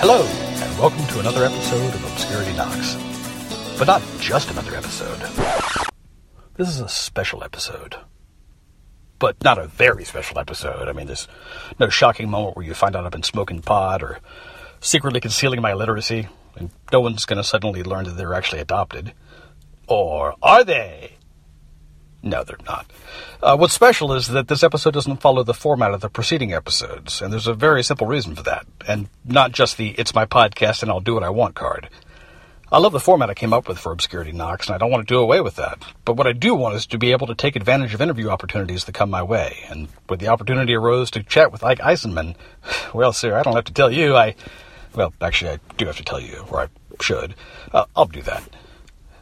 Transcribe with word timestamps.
Hello, 0.00 0.24
and 0.24 0.78
welcome 0.78 1.04
to 1.08 1.18
another 1.18 1.44
episode 1.44 1.92
of 1.92 2.04
Obscurity 2.04 2.52
Knocks. 2.56 2.94
But 3.76 3.88
not 3.88 4.00
just 4.20 4.48
another 4.48 4.76
episode. 4.76 5.18
This 6.54 6.68
is 6.68 6.78
a 6.78 6.88
special 6.88 7.42
episode. 7.42 7.96
But 9.18 9.42
not 9.42 9.58
a 9.58 9.66
very 9.66 10.04
special 10.04 10.38
episode. 10.38 10.86
I 10.88 10.92
mean, 10.92 11.08
there's 11.08 11.26
no 11.80 11.88
shocking 11.88 12.30
moment 12.30 12.56
where 12.56 12.64
you 12.64 12.74
find 12.74 12.94
out 12.94 13.06
I've 13.06 13.10
been 13.10 13.24
smoking 13.24 13.60
pot 13.60 14.04
or 14.04 14.20
secretly 14.80 15.18
concealing 15.18 15.60
my 15.60 15.72
illiteracy, 15.72 16.28
and 16.54 16.70
no 16.92 17.00
one's 17.00 17.24
going 17.24 17.38
to 17.38 17.42
suddenly 17.42 17.82
learn 17.82 18.04
that 18.04 18.12
they're 18.12 18.34
actually 18.34 18.60
adopted. 18.60 19.14
Or 19.88 20.36
are 20.40 20.62
they? 20.62 21.17
No, 22.22 22.42
they're 22.42 22.56
not. 22.66 22.90
Uh, 23.42 23.56
what's 23.56 23.74
special 23.74 24.12
is 24.12 24.28
that 24.28 24.48
this 24.48 24.64
episode 24.64 24.94
doesn't 24.94 25.20
follow 25.20 25.44
the 25.44 25.54
format 25.54 25.94
of 25.94 26.00
the 26.00 26.08
preceding 26.08 26.52
episodes, 26.52 27.22
and 27.22 27.32
there's 27.32 27.46
a 27.46 27.54
very 27.54 27.84
simple 27.84 28.08
reason 28.08 28.34
for 28.34 28.42
that, 28.42 28.66
and 28.88 29.08
not 29.24 29.52
just 29.52 29.76
the 29.76 29.90
it's 29.90 30.14
my 30.14 30.26
podcast 30.26 30.82
and 30.82 30.90
I'll 30.90 31.00
do 31.00 31.14
what 31.14 31.22
I 31.22 31.30
want 31.30 31.54
card. 31.54 31.88
I 32.70 32.78
love 32.78 32.92
the 32.92 33.00
format 33.00 33.30
I 33.30 33.34
came 33.34 33.54
up 33.54 33.66
with 33.66 33.78
for 33.78 33.92
Obscurity 33.92 34.32
Knocks, 34.32 34.66
and 34.66 34.74
I 34.74 34.78
don't 34.78 34.90
want 34.90 35.06
to 35.08 35.14
do 35.14 35.20
away 35.20 35.40
with 35.40 35.56
that. 35.56 35.82
But 36.04 36.16
what 36.16 36.26
I 36.26 36.32
do 36.32 36.54
want 36.54 36.74
is 36.74 36.84
to 36.86 36.98
be 36.98 37.12
able 37.12 37.26
to 37.28 37.34
take 37.34 37.56
advantage 37.56 37.94
of 37.94 38.02
interview 38.02 38.28
opportunities 38.28 38.84
that 38.84 38.92
come 38.92 39.08
my 39.08 39.22
way. 39.22 39.60
And 39.70 39.88
when 40.06 40.18
the 40.18 40.28
opportunity 40.28 40.74
arose 40.74 41.10
to 41.12 41.22
chat 41.22 41.50
with 41.50 41.64
Ike 41.64 41.78
Eisenman, 41.78 42.34
well, 42.94 43.14
sir, 43.14 43.38
I 43.38 43.42
don't 43.42 43.54
have 43.54 43.64
to 43.64 43.72
tell 43.72 43.90
you. 43.90 44.16
I, 44.16 44.34
well, 44.94 45.14
actually, 45.22 45.52
I 45.52 45.60
do 45.78 45.86
have 45.86 45.96
to 45.96 46.04
tell 46.04 46.20
you, 46.20 46.44
or 46.50 46.60
I 46.62 46.68
should. 47.00 47.34
Uh, 47.72 47.86
I'll 47.96 48.04
do 48.04 48.20
that. 48.22 48.42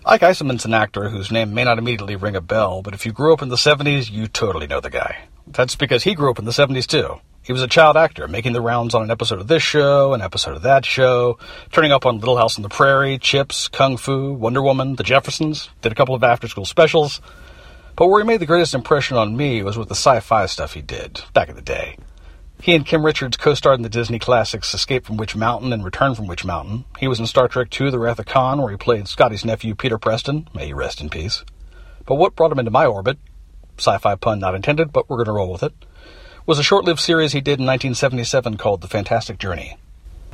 Ike 0.08 0.22
Eisenman's 0.22 0.64
an 0.64 0.72
actor 0.72 1.08
whose 1.08 1.32
name 1.32 1.52
may 1.52 1.64
not 1.64 1.78
immediately 1.78 2.14
ring 2.14 2.36
a 2.36 2.40
bell, 2.40 2.80
but 2.80 2.94
if 2.94 3.04
you 3.04 3.10
grew 3.10 3.32
up 3.32 3.42
in 3.42 3.48
the 3.48 3.56
70s, 3.56 4.08
you 4.08 4.28
totally 4.28 4.68
know 4.68 4.78
the 4.78 4.88
guy. 4.88 5.24
That's 5.48 5.74
because 5.74 6.04
he 6.04 6.14
grew 6.14 6.30
up 6.30 6.38
in 6.38 6.44
the 6.44 6.52
70s 6.52 6.86
too. 6.86 7.16
He 7.42 7.52
was 7.52 7.60
a 7.60 7.66
child 7.66 7.96
actor, 7.96 8.28
making 8.28 8.52
the 8.52 8.60
rounds 8.60 8.94
on 8.94 9.02
an 9.02 9.10
episode 9.10 9.40
of 9.40 9.48
this 9.48 9.64
show, 9.64 10.14
an 10.14 10.22
episode 10.22 10.54
of 10.54 10.62
that 10.62 10.84
show, 10.84 11.40
turning 11.72 11.90
up 11.90 12.06
on 12.06 12.20
Little 12.20 12.36
House 12.36 12.56
on 12.56 12.62
the 12.62 12.68
Prairie, 12.68 13.18
Chips, 13.18 13.66
Kung 13.66 13.96
Fu, 13.96 14.32
Wonder 14.32 14.62
Woman, 14.62 14.94
The 14.94 15.02
Jeffersons, 15.02 15.70
did 15.82 15.90
a 15.90 15.96
couple 15.96 16.14
of 16.14 16.22
after 16.22 16.46
school 16.46 16.66
specials. 16.66 17.20
But 17.96 18.06
where 18.06 18.22
he 18.22 18.26
made 18.28 18.38
the 18.38 18.46
greatest 18.46 18.74
impression 18.74 19.16
on 19.16 19.36
me 19.36 19.64
was 19.64 19.76
with 19.76 19.88
the 19.88 19.96
sci 19.96 20.20
fi 20.20 20.46
stuff 20.46 20.74
he 20.74 20.82
did, 20.82 21.20
back 21.34 21.48
in 21.48 21.56
the 21.56 21.62
day. 21.62 21.96
He 22.60 22.74
and 22.74 22.86
Kim 22.86 23.04
Richards 23.04 23.36
co-starred 23.36 23.78
in 23.78 23.82
the 23.82 23.88
Disney 23.88 24.18
classics 24.18 24.74
Escape 24.74 25.04
from 25.04 25.16
Witch 25.16 25.36
Mountain 25.36 25.72
and 25.72 25.84
Return 25.84 26.14
from 26.14 26.26
Witch 26.26 26.44
Mountain. 26.44 26.84
He 26.98 27.06
was 27.06 27.20
in 27.20 27.26
Star 27.26 27.46
Trek 27.48 27.68
II 27.80 27.90
The 27.90 27.98
Wrath 27.98 28.18
of 28.18 28.26
Khan, 28.26 28.60
where 28.60 28.72
he 28.72 28.76
played 28.76 29.06
Scotty's 29.06 29.44
nephew, 29.44 29.74
Peter 29.74 29.98
Preston. 29.98 30.48
May 30.54 30.66
he 30.66 30.72
rest 30.72 31.00
in 31.00 31.08
peace. 31.08 31.44
But 32.06 32.16
what 32.16 32.34
brought 32.34 32.50
him 32.52 32.58
into 32.58 32.70
my 32.70 32.86
orbit, 32.86 33.18
sci-fi 33.78 34.16
pun 34.16 34.40
not 34.40 34.54
intended, 34.54 34.92
but 34.92 35.08
we're 35.08 35.18
going 35.18 35.26
to 35.26 35.32
roll 35.32 35.52
with 35.52 35.62
it, 35.62 35.74
was 36.46 36.58
a 36.58 36.62
short-lived 36.62 37.00
series 37.00 37.32
he 37.32 37.40
did 37.40 37.60
in 37.60 37.66
1977 37.66 38.56
called 38.56 38.80
The 38.80 38.88
Fantastic 38.88 39.38
Journey. 39.38 39.76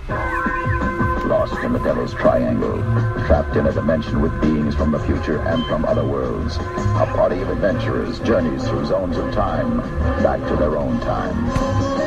Lost 0.09 1.63
in 1.65 1.73
the 1.73 1.79
Devil's 1.79 2.13
Triangle, 2.15 2.79
trapped 3.27 3.57
in 3.57 3.67
a 3.67 3.73
dimension 3.73 4.21
with 4.21 4.39
beings 4.41 4.75
from 4.75 4.93
the 4.93 4.99
future 5.01 5.41
and 5.41 5.65
from 5.67 5.85
other 5.87 6.05
worlds, 6.05 6.57
a 6.57 7.11
party 7.15 7.41
of 7.41 7.49
adventurers 7.49 8.21
journeys 8.21 8.67
through 8.69 8.85
zones 8.87 9.17
of 9.17 9.33
time, 9.33 9.79
back 10.23 10.41
to 10.49 10.57
their 10.57 10.77
own 10.77 11.01
time. 11.01 12.02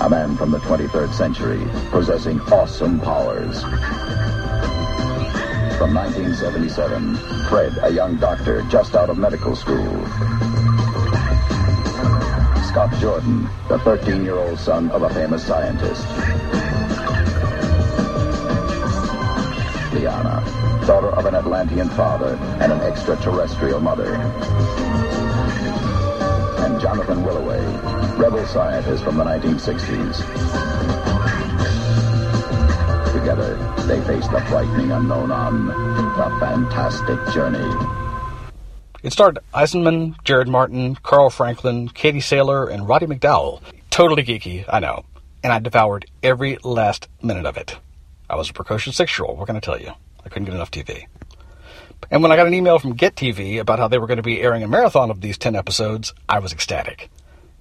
A 0.00 0.08
man 0.08 0.36
from 0.36 0.50
the 0.50 0.58
23rd 0.58 1.12
century, 1.12 1.60
possessing 1.90 2.40
awesome 2.52 2.98
powers. 3.00 3.60
From 5.78 5.94
1977, 5.94 7.16
Fred, 7.48 7.78
a 7.82 7.90
young 7.90 8.16
doctor 8.16 8.62
just 8.70 8.94
out 8.94 9.10
of 9.10 9.18
medical 9.18 9.54
school. 9.56 10.06
Scott 12.68 12.92
Jordan, 13.00 13.48
the 13.68 13.78
13-year-old 13.78 14.58
son 14.58 14.90
of 14.90 15.02
a 15.02 15.10
famous 15.10 15.44
scientist. 15.46 16.06
Liana, 19.92 20.42
daughter 20.86 21.10
of 21.10 21.26
an 21.26 21.34
Atlantean 21.34 21.88
father 21.90 22.38
and 22.60 22.72
an 22.72 22.80
extraterrestrial 22.80 23.80
mother. 23.80 24.14
And 26.64 26.80
Jonathan 26.80 27.24
Willoway, 27.24 28.01
rebel 28.22 28.46
scientist 28.46 29.02
from 29.02 29.16
the 29.16 29.24
1960s. 29.24 30.18
Together, 33.12 33.56
they 33.88 34.00
face 34.02 34.28
the 34.28 34.40
frightening 34.42 34.92
unknown 34.92 35.32
on 35.32 35.66
The 35.66 36.36
Fantastic 36.38 37.18
Journey. 37.34 37.68
It 39.02 39.12
starred 39.12 39.40
Eisenman, 39.52 40.22
Jared 40.22 40.46
Martin, 40.46 40.94
Carl 41.02 41.30
Franklin, 41.30 41.88
Katie 41.88 42.20
Saylor, 42.20 42.72
and 42.72 42.86
Roddy 42.86 43.06
McDowall. 43.06 43.60
Totally 43.90 44.22
geeky, 44.22 44.64
I 44.68 44.78
know. 44.78 45.04
And 45.42 45.52
I 45.52 45.58
devoured 45.58 46.06
every 46.22 46.58
last 46.62 47.08
minute 47.22 47.44
of 47.44 47.56
it. 47.56 47.76
I 48.30 48.36
was 48.36 48.50
a 48.50 48.52
precocious 48.52 48.96
six-year-old, 48.96 49.36
what 49.36 49.46
can 49.46 49.56
I 49.56 49.60
tell 49.60 49.80
you? 49.80 49.90
I 50.24 50.28
couldn't 50.28 50.44
get 50.44 50.54
enough 50.54 50.70
TV. 50.70 51.06
And 52.12 52.22
when 52.22 52.30
I 52.30 52.36
got 52.36 52.46
an 52.46 52.54
email 52.54 52.78
from 52.78 52.94
Get 52.94 53.16
TV 53.16 53.58
about 53.58 53.80
how 53.80 53.88
they 53.88 53.98
were 53.98 54.06
going 54.06 54.18
to 54.18 54.22
be 54.22 54.42
airing 54.42 54.62
a 54.62 54.68
marathon 54.68 55.10
of 55.10 55.22
these 55.22 55.38
10 55.38 55.56
episodes, 55.56 56.14
I 56.28 56.38
was 56.38 56.52
ecstatic. 56.52 57.10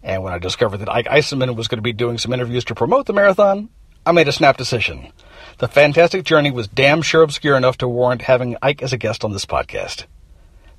And 0.03 0.23
when 0.23 0.34
I 0.34 0.39
discovered 0.39 0.78
that 0.78 0.89
Ike 0.89 1.07
Eisenman 1.07 1.56
was 1.56 1.67
going 1.67 1.78
to 1.78 1.84
be 1.84 1.94
doing 1.94 2.17
some 2.17 2.34
interviews 2.34 2.66
to 2.66 2.75
promote 2.75 3.06
the 3.06 3.13
marathon, 3.13 3.69
I 4.06 4.12
made 4.12 4.28
a 4.28 4.31
snap 4.31 4.57
decision. 4.57 5.13
The 5.59 5.67
Fantastic 5.67 6.23
Journey 6.23 6.50
was 6.50 6.67
damn 6.67 7.03
sure 7.03 7.22
obscure 7.22 7.56
enough 7.56 7.78
to 7.78 7.88
warrant 7.88 8.23
having 8.23 8.57
Ike 8.62 8.81
as 8.81 8.94
a 8.94 8.97
guest 8.97 9.23
on 9.23 9.31
this 9.31 9.45
podcast. 9.45 10.06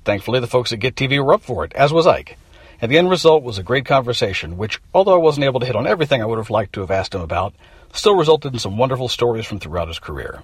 Thankfully, 0.03 0.41
the 0.41 0.47
folks 0.47 0.73
at 0.73 0.79
Get 0.79 0.95
TV 0.95 1.23
were 1.23 1.33
up 1.33 1.41
for 1.41 1.63
it, 1.63 1.71
as 1.73 1.93
was 1.93 2.05
Ike. 2.05 2.37
And 2.81 2.91
the 2.91 2.97
end 2.97 3.09
result 3.09 3.43
was 3.43 3.57
a 3.57 3.63
great 3.63 3.85
conversation, 3.85 4.57
which, 4.57 4.81
although 4.93 5.13
I 5.13 5.23
wasn't 5.23 5.45
able 5.45 5.61
to 5.61 5.65
hit 5.65 5.77
on 5.77 5.87
everything 5.87 6.21
I 6.21 6.25
would 6.25 6.37
have 6.37 6.49
liked 6.49 6.73
to 6.73 6.81
have 6.81 6.91
asked 6.91 7.15
him 7.15 7.21
about, 7.21 7.53
still 7.93 8.17
resulted 8.17 8.51
in 8.51 8.59
some 8.59 8.77
wonderful 8.77 9.07
stories 9.07 9.45
from 9.45 9.59
throughout 9.59 9.87
his 9.87 9.99
career. 9.99 10.43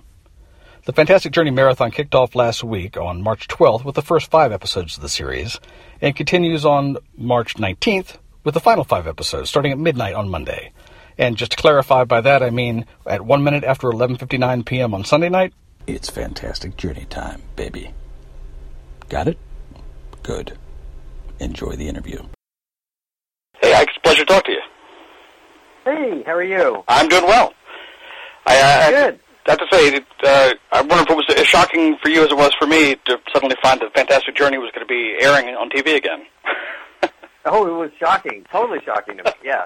The 0.85 0.93
Fantastic 0.93 1.33
Journey 1.33 1.51
Marathon 1.51 1.91
kicked 1.91 2.15
off 2.15 2.33
last 2.33 2.63
week 2.63 2.95
on 2.95 3.21
March 3.21 3.49
12th 3.49 3.83
with 3.83 3.95
the 3.95 4.01
first 4.01 4.31
five 4.31 4.53
episodes 4.53 4.95
of 4.95 5.01
the 5.01 5.09
series, 5.09 5.59
and 5.99 6.15
continues 6.15 6.63
on 6.63 6.97
March 7.17 7.55
19th 7.55 8.15
with 8.43 8.53
the 8.53 8.59
final 8.59 8.83
five 8.83 9.07
episodes, 9.07 9.49
starting 9.49 9.71
at 9.71 9.77
midnight 9.77 10.15
on 10.15 10.29
Monday. 10.29 10.71
And 11.17 11.35
just 11.35 11.51
to 11.51 11.57
clarify 11.57 12.05
by 12.05 12.21
that, 12.21 12.41
I 12.41 12.49
mean 12.49 12.85
at 13.05 13.25
one 13.25 13.43
minute 13.43 13.63
after 13.63 13.87
11:59 13.89 14.65
p.m. 14.65 14.93
on 14.93 15.03
Sunday 15.03 15.29
night, 15.29 15.53
it's 15.85 16.09
Fantastic 16.09 16.77
Journey 16.77 17.05
time, 17.09 17.41
baby. 17.55 17.93
Got 19.09 19.27
it? 19.27 19.37
Good. 20.23 20.57
Enjoy 21.39 21.75
the 21.75 21.87
interview. 21.87 22.21
Hey, 23.61 23.73
Ike, 23.73 23.87
it's 23.89 23.97
a 23.97 24.01
pleasure 24.01 24.25
to 24.25 24.25
talk 24.25 24.45
to 24.45 24.51
you. 24.51 24.61
Hey, 25.85 26.23
how 26.25 26.33
are 26.33 26.43
you? 26.43 26.83
I'm 26.87 27.07
doing 27.09 27.25
well. 27.25 27.53
I, 28.45 28.59
uh, 28.59 28.89
Good. 28.89 29.19
I 29.47 29.51
have 29.51 29.59
to 29.59 29.67
say, 29.71 29.99
uh, 30.23 30.53
I 30.71 30.81
wonder 30.81 31.03
if 31.03 31.09
it 31.09 31.15
was 31.15 31.25
as 31.35 31.47
shocking 31.47 31.97
for 32.03 32.09
you 32.09 32.23
as 32.23 32.31
it 32.31 32.37
was 32.37 32.51
for 32.59 32.67
me 32.67 32.95
to 33.07 33.17
suddenly 33.33 33.55
find 33.63 33.81
that 33.81 33.93
Fantastic 33.95 34.35
Journey 34.35 34.57
was 34.59 34.69
going 34.75 34.85
to 34.85 34.89
be 34.89 35.15
airing 35.19 35.47
on 35.55 35.69
TV 35.69 35.95
again. 35.95 36.25
Oh, 37.49 37.65
it 37.67 37.71
was 37.79 37.91
shocking. 37.99 38.45
Totally 38.51 38.79
shocking 38.85 39.17
to 39.17 39.23
me. 39.23 39.31
Yeah. 39.43 39.65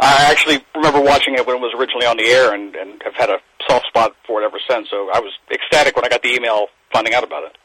I 0.00 0.26
actually 0.30 0.64
remember 0.76 1.00
watching 1.00 1.34
it 1.34 1.44
when 1.46 1.56
it 1.56 1.60
was 1.60 1.74
originally 1.76 2.06
on 2.06 2.16
the 2.18 2.24
air 2.26 2.54
and, 2.54 2.76
and 2.76 3.02
have 3.02 3.14
had 3.14 3.30
a 3.30 3.38
soft 3.68 3.86
spot 3.88 4.14
for 4.26 4.40
it 4.40 4.44
ever 4.44 4.58
since. 4.70 4.88
So 4.90 5.10
I 5.12 5.18
was 5.18 5.32
ecstatic 5.52 5.96
when 5.96 6.04
I 6.04 6.08
got 6.08 6.22
the 6.22 6.32
email 6.32 6.66
finding 6.92 7.14
out 7.14 7.24
about 7.24 7.42
it. 7.44 7.56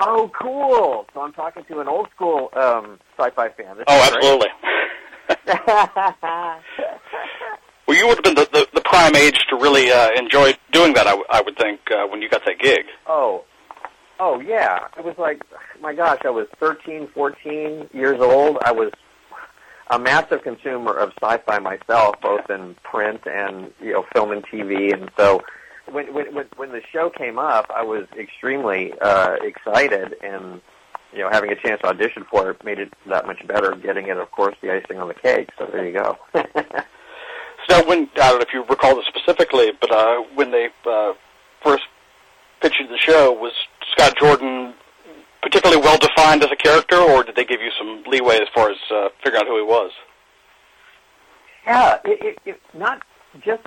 Oh, 0.00 0.30
cool. 0.40 1.06
So 1.12 1.20
I'm 1.20 1.32
talking 1.34 1.62
to 1.64 1.80
an 1.80 1.88
old 1.88 2.08
school 2.14 2.48
um, 2.54 2.98
sci-fi 3.18 3.50
fan. 3.50 3.76
This 3.76 3.84
Oh, 3.86 4.10
absolutely. 4.12 4.48
Well, 7.86 7.98
you 7.98 8.06
would 8.06 8.18
have 8.18 8.24
been 8.24 8.36
the, 8.36 8.48
the, 8.52 8.68
the 8.72 8.80
prime 8.82 9.16
age 9.16 9.36
to 9.50 9.56
really 9.56 9.90
uh, 9.90 10.10
enjoy 10.16 10.54
doing 10.70 10.92
that, 10.94 11.08
I, 11.08 11.10
w- 11.10 11.26
I 11.28 11.40
would 11.42 11.56
think, 11.58 11.80
uh, 11.90 12.06
when 12.06 12.22
you 12.22 12.28
got 12.30 12.44
that 12.46 12.60
gig. 12.60 12.84
oh, 13.08 13.42
oh 14.20 14.40
yeah. 14.40 14.86
It 14.96 15.04
was 15.04 15.16
like, 15.18 15.42
my 15.80 15.94
gosh, 15.94 16.20
I 16.24 16.30
was 16.30 16.46
13, 16.60 17.08
14 17.08 17.90
years 17.92 18.20
old. 18.20 18.58
I 18.64 18.72
was 18.72 18.92
a 19.90 19.98
massive 19.98 20.42
consumer 20.42 20.92
of 20.92 21.12
sci-fi 21.20 21.58
myself, 21.58 22.16
both 22.22 22.48
in 22.48 22.76
print 22.84 23.22
and 23.26 23.72
you 23.80 23.92
know 23.92 24.04
film 24.12 24.30
and 24.30 24.44
TV. 24.44 24.92
And 24.92 25.10
so, 25.16 25.42
when 25.90 26.14
when 26.14 26.46
when, 26.56 26.70
the 26.70 26.82
show 26.92 27.10
came 27.10 27.38
up, 27.38 27.70
I 27.74 27.82
was 27.82 28.06
extremely 28.16 28.92
uh, 29.00 29.36
excited 29.42 30.14
and. 30.22 30.60
You 31.12 31.24
know, 31.24 31.28
having 31.28 31.50
a 31.50 31.56
chance 31.56 31.80
to 31.80 31.88
audition 31.88 32.24
for 32.30 32.50
it 32.50 32.64
made 32.64 32.78
it 32.78 32.92
that 33.06 33.26
much 33.26 33.44
better. 33.44 33.72
Getting 33.72 34.06
it, 34.06 34.16
of 34.16 34.30
course, 34.30 34.54
the 34.62 34.72
icing 34.72 35.00
on 35.00 35.08
the 35.08 35.14
cake. 35.14 35.48
So 35.58 35.66
there 35.66 35.84
you 35.84 35.92
go. 35.92 36.16
So 37.68 37.86
when 37.86 38.08
I 38.16 38.30
don't 38.30 38.38
know 38.38 38.40
if 38.40 38.52
you 38.52 38.64
recall 38.64 38.96
this 38.96 39.06
specifically, 39.06 39.70
but 39.80 39.92
uh, 39.92 40.22
when 40.34 40.50
they 40.50 40.70
uh, 40.84 41.12
first 41.62 41.84
pitched 42.60 42.82
the 42.88 42.98
show, 42.98 43.32
was 43.32 43.52
Scott 43.92 44.16
Jordan 44.18 44.74
particularly 45.42 45.82
well 45.82 45.98
defined 45.98 46.42
as 46.44 46.50
a 46.52 46.56
character, 46.56 46.96
or 46.96 47.22
did 47.24 47.34
they 47.36 47.44
give 47.44 47.60
you 47.62 47.70
some 47.78 48.02
leeway 48.06 48.36
as 48.36 48.48
far 48.54 48.70
as 48.70 48.76
uh, 48.90 49.08
figuring 49.24 49.40
out 49.42 49.46
who 49.48 49.56
he 49.56 49.62
was? 49.64 49.90
Yeah, 51.66 51.98
it, 52.04 52.22
it, 52.22 52.38
it, 52.46 52.60
not 52.74 53.02
just 53.44 53.62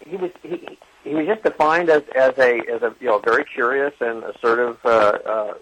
he 0.00 0.16
was 0.16 0.30
he, 0.42 0.78
he- 1.04 1.14
was 1.14 1.26
just 1.26 1.42
defined 1.42 1.88
as 1.88 2.02
as 2.16 2.32
a 2.38 2.58
as 2.68 2.82
a 2.82 2.94
you 3.00 3.06
know 3.06 3.18
very 3.18 3.44
curious 3.44 3.92
and 4.00 4.22
assertive 4.24 4.76
uh, 4.84 4.88
uh, 5.24 5.54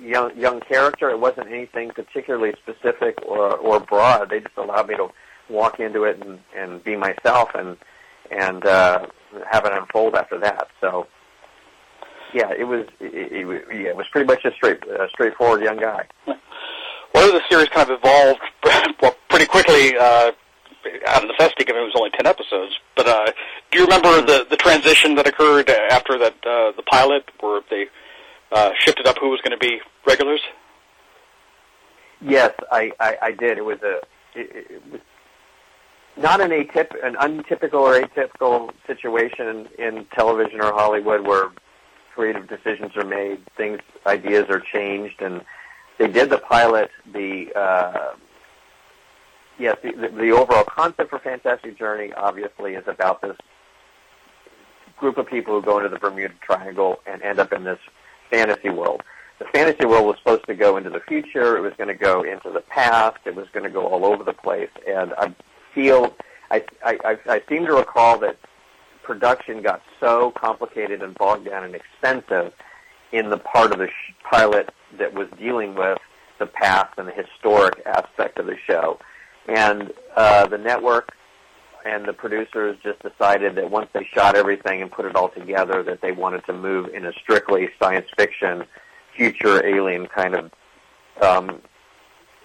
young 0.00 0.36
young 0.36 0.60
character. 0.60 1.10
It 1.10 1.18
wasn't 1.20 1.48
anything 1.48 1.90
particularly 1.90 2.54
specific 2.62 3.18
or 3.26 3.56
or 3.56 3.80
broad. 3.80 4.30
They 4.30 4.40
just 4.40 4.56
allowed 4.56 4.88
me 4.88 4.96
to 4.96 5.08
walk 5.48 5.80
into 5.80 6.04
it 6.04 6.22
and 6.24 6.40
and 6.56 6.82
be 6.84 6.96
myself 6.96 7.50
and 7.54 7.76
and 8.30 8.64
uh, 8.66 9.06
have 9.50 9.64
it 9.64 9.72
unfold 9.72 10.14
after 10.14 10.38
that. 10.40 10.68
So 10.80 11.06
yeah, 12.34 12.52
it 12.52 12.64
was 12.64 12.86
it, 13.00 13.32
it, 13.32 13.64
yeah, 13.70 13.88
it 13.88 13.96
was 13.96 14.06
pretty 14.12 14.26
much 14.26 14.44
a 14.44 14.52
straight 14.52 14.82
uh, 14.88 15.08
straightforward 15.08 15.62
young 15.62 15.78
guy. 15.78 16.06
Well, 17.14 17.32
the 17.32 17.40
series 17.48 17.68
kind 17.68 17.88
of 17.90 17.98
evolved 18.02 18.40
well, 19.02 19.16
pretty 19.30 19.46
quickly 19.46 19.96
uh, 19.96 20.32
out 21.06 21.22
of 21.22 21.30
necessity, 21.30 21.64
given 21.64 21.82
it 21.82 21.86
was 21.86 21.94
only 21.96 22.10
ten 22.10 22.26
episodes. 22.26 22.78
But 22.96 23.08
uh, 23.08 23.32
do 23.70 23.78
you 23.78 23.84
remember 23.84 24.20
the 24.20 24.46
the 24.50 24.56
transition 24.56 25.14
that 25.16 25.26
occurred 25.26 25.70
after 25.70 26.18
that 26.18 26.34
uh, 26.46 26.72
the 26.76 26.82
pilot, 26.90 27.24
where 27.40 27.62
they 27.70 27.86
uh, 28.52 28.70
shifted 28.78 29.06
up 29.06 29.16
who 29.18 29.30
was 29.30 29.40
going 29.40 29.58
to 29.58 29.66
be 29.66 29.80
regulars? 30.06 30.40
Yes, 32.20 32.52
I, 32.72 32.90
I, 32.98 33.16
I 33.22 33.30
did. 33.32 33.58
It 33.58 33.64
was 33.64 33.78
a 33.82 34.00
it, 34.34 34.66
it 34.70 34.92
was 34.92 35.00
not 36.18 36.40
an 36.40 36.50
atyp 36.50 36.90
an 37.04 37.16
untypical 37.20 37.80
or 37.80 38.00
atypical 38.00 38.72
situation 38.86 39.68
in, 39.78 40.04
television 40.06 40.60
or 40.60 40.72
Hollywood 40.72 41.26
where 41.26 41.50
creative 42.14 42.48
decisions 42.48 42.96
are 42.96 43.04
made, 43.04 43.40
things 43.56 43.80
ideas 44.06 44.46
are 44.48 44.60
changed, 44.60 45.22
and 45.22 45.44
they 45.98 46.08
did 46.08 46.30
the 46.30 46.38
pilot. 46.38 46.90
The 47.12 47.52
uh, 47.54 48.14
yes, 49.58 49.76
the, 49.82 49.92
the, 49.92 50.08
the 50.08 50.30
overall 50.30 50.64
concept 50.64 51.10
for 51.10 51.18
Fantastic 51.18 51.78
Journey 51.78 52.12
obviously 52.12 52.74
is 52.74 52.84
about 52.86 53.22
this 53.22 53.36
group 54.96 55.16
of 55.16 55.26
people 55.26 55.54
who 55.54 55.64
go 55.64 55.78
into 55.78 55.88
the 55.88 55.98
Bermuda 55.98 56.34
Triangle 56.40 57.00
and 57.06 57.22
end 57.22 57.38
up 57.38 57.52
in 57.52 57.64
this 57.64 57.78
fantasy 58.30 58.70
world. 58.70 59.02
The 59.38 59.44
fantasy 59.46 59.86
world 59.86 60.06
was 60.06 60.16
supposed 60.18 60.46
to 60.46 60.54
go 60.54 60.76
into 60.76 60.90
the 60.90 61.00
future. 61.00 61.56
It 61.56 61.60
was 61.60 61.72
going 61.78 61.88
to 61.88 61.94
go 61.94 62.22
into 62.22 62.50
the 62.50 62.60
past. 62.60 63.18
It 63.24 63.36
was 63.36 63.46
going 63.52 63.62
to 63.62 63.70
go 63.70 63.86
all 63.86 64.04
over 64.04 64.24
the 64.24 64.32
place. 64.32 64.70
And 64.88 65.14
I 65.16 65.32
feel, 65.78 66.16
I, 66.50 66.64
I, 66.84 67.18
I 67.26 67.42
seem 67.48 67.64
to 67.66 67.74
recall 67.74 68.18
that 68.18 68.36
production 69.04 69.62
got 69.62 69.80
so 70.00 70.32
complicated 70.32 71.02
and 71.02 71.14
bogged 71.14 71.46
down 71.46 71.62
and 71.62 71.74
expensive 71.74 72.52
in 73.12 73.30
the 73.30 73.38
part 73.38 73.72
of 73.72 73.78
the 73.78 73.86
sh- 73.86 74.12
pilot 74.28 74.70
that 74.98 75.14
was 75.14 75.28
dealing 75.38 75.76
with 75.76 75.98
the 76.40 76.46
past 76.46 76.98
and 76.98 77.06
the 77.06 77.12
historic 77.12 77.80
aspect 77.86 78.38
of 78.38 78.46
the 78.46 78.56
show. 78.66 78.98
And 79.46 79.92
uh, 80.16 80.46
the 80.48 80.58
network 80.58 81.14
and 81.86 82.04
the 82.06 82.12
producers 82.12 82.76
just 82.82 82.98
decided 83.00 83.54
that 83.54 83.70
once 83.70 83.88
they 83.94 84.06
shot 84.12 84.36
everything 84.36 84.82
and 84.82 84.90
put 84.90 85.04
it 85.06 85.14
all 85.14 85.28
together, 85.28 85.84
that 85.84 86.00
they 86.02 86.12
wanted 86.12 86.44
to 86.46 86.52
move 86.52 86.88
in 86.92 87.06
a 87.06 87.12
strictly 87.12 87.70
science 87.80 88.06
fiction, 88.16 88.64
future 89.16 89.64
alien 89.64 90.06
kind 90.06 90.34
of 90.34 90.50
um, 91.22 91.62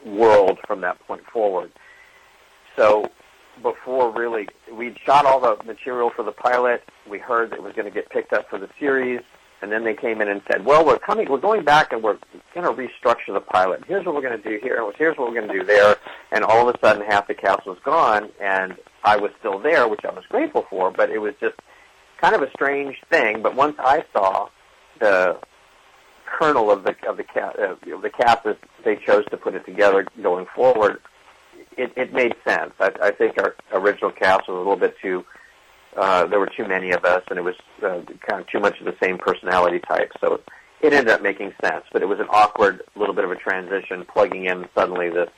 world 0.06 0.60
from 0.68 0.82
that 0.82 1.00
point 1.08 1.24
forward. 1.26 1.72
So 2.76 3.12
before 3.62 4.12
really, 4.12 4.48
we'd 4.72 4.98
shot 5.06 5.26
all 5.26 5.40
the 5.40 5.64
material 5.66 6.10
for 6.16 6.24
the 6.24 6.32
pilot. 6.32 6.84
We 7.10 7.20
heard 7.20 7.52
that 7.52 7.58
it 7.58 7.64
was 7.64 7.74
going 7.74 7.86
to 7.86 7.92
get 7.92 8.10
picked 8.10 8.34
up 8.34 8.50
for 8.50 8.58
the 8.58 8.70
series, 8.80 9.22
and 9.62 9.72
then 9.72 9.84
they 9.84 9.94
came 9.94 10.22
in 10.22 10.28
and 10.28 10.42
said, 10.52 10.66
"Well, 10.66 10.86
we're 10.86 11.00
coming. 11.00 11.30
We're 11.30 11.38
going 11.38 11.64
back 11.64 11.94
and 11.94 12.04
we're 12.04 12.18
going 12.54 12.66
to 12.66 12.74
restructure 12.74 13.34
the 13.34 13.42
pilot. 13.42 13.84
Here's 13.88 14.06
what 14.06 14.16
we're 14.16 14.22
going 14.22 14.42
to 14.42 14.50
do 14.50 14.60
here. 14.62 14.84
Here's 14.98 15.18
what 15.18 15.30
we're 15.30 15.40
going 15.40 15.52
to 15.52 15.60
do 15.60 15.66
there." 15.66 15.98
And 16.32 16.44
all 16.44 16.68
of 16.68 16.76
a 16.76 16.80
sudden, 16.86 17.04
half 17.08 17.28
the 17.28 17.34
cast 17.34 17.66
was 17.66 17.78
gone, 17.86 18.30
and 18.42 18.76
I 19.04 19.18
was 19.18 19.32
still 19.40 19.60
there, 19.60 19.88
which 19.88 20.04
I 20.04 20.12
was 20.12 20.24
grateful 20.30 20.66
for. 20.70 20.92
But 20.92 21.10
it 21.10 21.20
was 21.20 21.34
just 21.40 21.56
kind 22.20 22.36
of 22.36 22.42
a 22.42 22.50
strange 22.52 22.98
thing. 23.10 23.42
But 23.42 23.56
once 23.56 23.76
I 23.80 24.04
saw 24.14 24.50
the 25.00 25.38
kernel 26.26 26.72
of 26.72 26.84
the 26.84 26.96
of 27.08 27.18
the 27.18 27.24
cast, 27.24 27.58
uh, 27.60 27.76
the 27.84 28.10
cast 28.10 28.46
as 28.46 28.56
they 28.84 28.96
chose 28.96 29.26
to 29.30 29.38
put 29.38 29.54
it 29.56 29.66
together 29.66 30.06
going 30.22 30.46
forward, 30.56 31.00
it, 31.78 31.94
it 31.96 32.14
made 32.14 32.36
sense. 32.46 32.74
I, 32.80 32.92
I 33.02 33.12
think 33.12 33.38
our 33.40 33.56
original 33.74 34.12
cast 34.12 34.48
was 34.48 34.56
a 34.56 34.58
little 34.58 34.76
bit 34.76 34.96
too. 35.02 35.26
Uh, 35.96 36.26
there 36.26 36.40
were 36.40 36.50
too 36.58 36.68
many 36.68 36.92
of 36.92 37.06
us, 37.06 37.24
and 37.30 37.38
it 37.38 37.44
was 37.44 37.56
uh, 37.84 38.02
kind 38.28 38.42
of 38.42 38.48
too 38.48 38.60
much 38.60 38.80
of 38.80 38.86
the 38.86 38.96
same 39.02 39.18
personality 39.18 39.80
type. 39.80 40.12
So 40.20 40.42
it 40.82 40.94
ended 40.94 41.10
up 41.10 41.22
making 41.22 41.54
sense. 41.64 41.86
But 41.92 42.02
it 42.02 42.08
was 42.08 42.20
an 42.20 42.28
awkward 42.30 42.82
little 42.96 43.16
bit 43.16 43.26
of 43.26 43.32
a 43.32 43.36
transition, 43.36 44.06
plugging 44.12 44.46
in 44.46 44.68
suddenly 44.76 45.10
this 45.10 45.30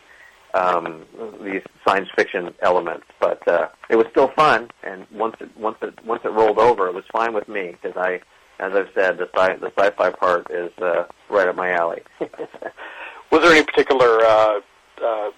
um, 0.54 1.06
these 1.44 1.62
science 1.88 2.10
fiction 2.16 2.54
elements. 2.62 3.06
But 3.20 3.46
uh, 3.48 3.68
it 3.90 3.96
was 3.96 4.08
still 4.12 4.30
fun, 4.30 4.70
and 4.84 5.06
once 5.12 5.36
it 5.40 5.50
once 5.58 5.78
it 5.82 5.94
once 6.06 6.22
it 6.26 6.32
rolled 6.32 6.58
over, 6.58 6.88
it 6.88 6.94
was 6.94 7.04
fine 7.12 7.34
with 7.34 7.48
me 7.48 7.76
because 7.82 7.98
I, 7.98 8.22
as 8.60 8.74
I've 8.74 8.90
said, 8.96 9.18
the 9.18 9.30
sci 9.36 9.56
the 9.58 9.72
sci-fi 9.78 10.10
part 10.12 10.50
is 10.50 10.72
uh, 10.82 11.06
right 11.30 11.48
up 11.48 11.56
my 11.56 11.72
alley. 11.72 12.02
was 12.20 13.42
there 13.42 13.52
any 13.52 13.64
particular 13.64 14.22
uh, 14.26 14.60
uh, 15.04 15.30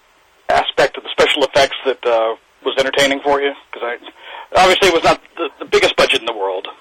aspect 0.77 0.97
of 0.97 1.03
the 1.03 1.09
special 1.09 1.43
effects 1.43 1.75
that 1.85 2.05
uh, 2.05 2.35
was 2.63 2.75
entertaining 2.77 3.19
for 3.21 3.41
you? 3.41 3.51
Because 3.71 3.97
I 4.53 4.61
obviously 4.61 4.89
it 4.89 4.93
was 4.93 5.03
not 5.03 5.21
the, 5.35 5.49
the 5.59 5.65
biggest 5.65 5.95
budget 5.95 6.19
in 6.19 6.25
the 6.25 6.33
world. 6.33 6.67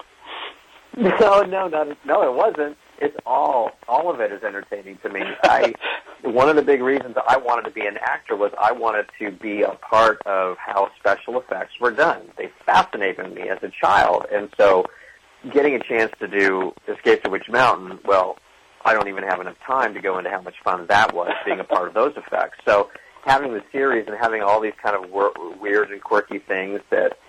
No, 0.99 1.43
no, 1.43 1.67
not, 1.67 1.95
no, 2.07 2.23
it 2.23 2.35
wasn't. 2.35 2.75
It's 2.99 3.15
all, 3.23 3.69
all 3.87 4.11
of 4.11 4.19
it 4.19 4.31
is 4.31 4.41
entertaining 4.41 4.97
to 5.03 5.09
me. 5.09 5.21
I, 5.43 5.75
one 6.23 6.49
of 6.49 6.55
the 6.55 6.63
big 6.63 6.81
reasons 6.81 7.15
I 7.27 7.37
wanted 7.37 7.65
to 7.65 7.71
be 7.71 7.81
an 7.85 7.97
actor 8.01 8.35
was 8.35 8.51
I 8.59 8.71
wanted 8.71 9.05
to 9.19 9.29
be 9.29 9.61
a 9.61 9.73
part 9.73 10.19
of 10.25 10.57
how 10.57 10.89
special 10.99 11.39
effects 11.39 11.73
were 11.79 11.91
done. 11.91 12.21
They 12.35 12.49
fascinated 12.65 13.31
me 13.31 13.43
as 13.47 13.59
a 13.61 13.69
child, 13.69 14.25
and 14.33 14.49
so 14.57 14.85
getting 15.53 15.75
a 15.75 15.79
chance 15.83 16.11
to 16.19 16.27
do 16.27 16.73
Escape 16.87 17.21
to 17.25 17.29
Witch 17.29 17.47
Mountain, 17.47 17.99
well, 18.03 18.39
I 18.83 18.93
don't 18.93 19.07
even 19.07 19.23
have 19.23 19.39
enough 19.39 19.59
time 19.67 19.93
to 19.93 20.01
go 20.01 20.17
into 20.17 20.31
how 20.31 20.41
much 20.41 20.55
fun 20.63 20.87
that 20.87 21.13
was 21.13 21.31
being 21.45 21.59
a 21.59 21.63
part 21.63 21.89
of 21.89 21.93
those 21.93 22.13
effects. 22.17 22.57
So 22.65 22.89
having 23.27 23.53
the 23.53 23.63
series 23.73 24.07
and 24.07 24.15
having 24.17 24.41
all 24.41 24.61
these 24.61 24.73
kind 24.81 24.95
of 24.95 25.11
wor- 25.11 25.33
weird 25.59 25.91
and 25.91 26.01
quirky 26.01 26.39
things 26.39 26.79
that 26.89 27.19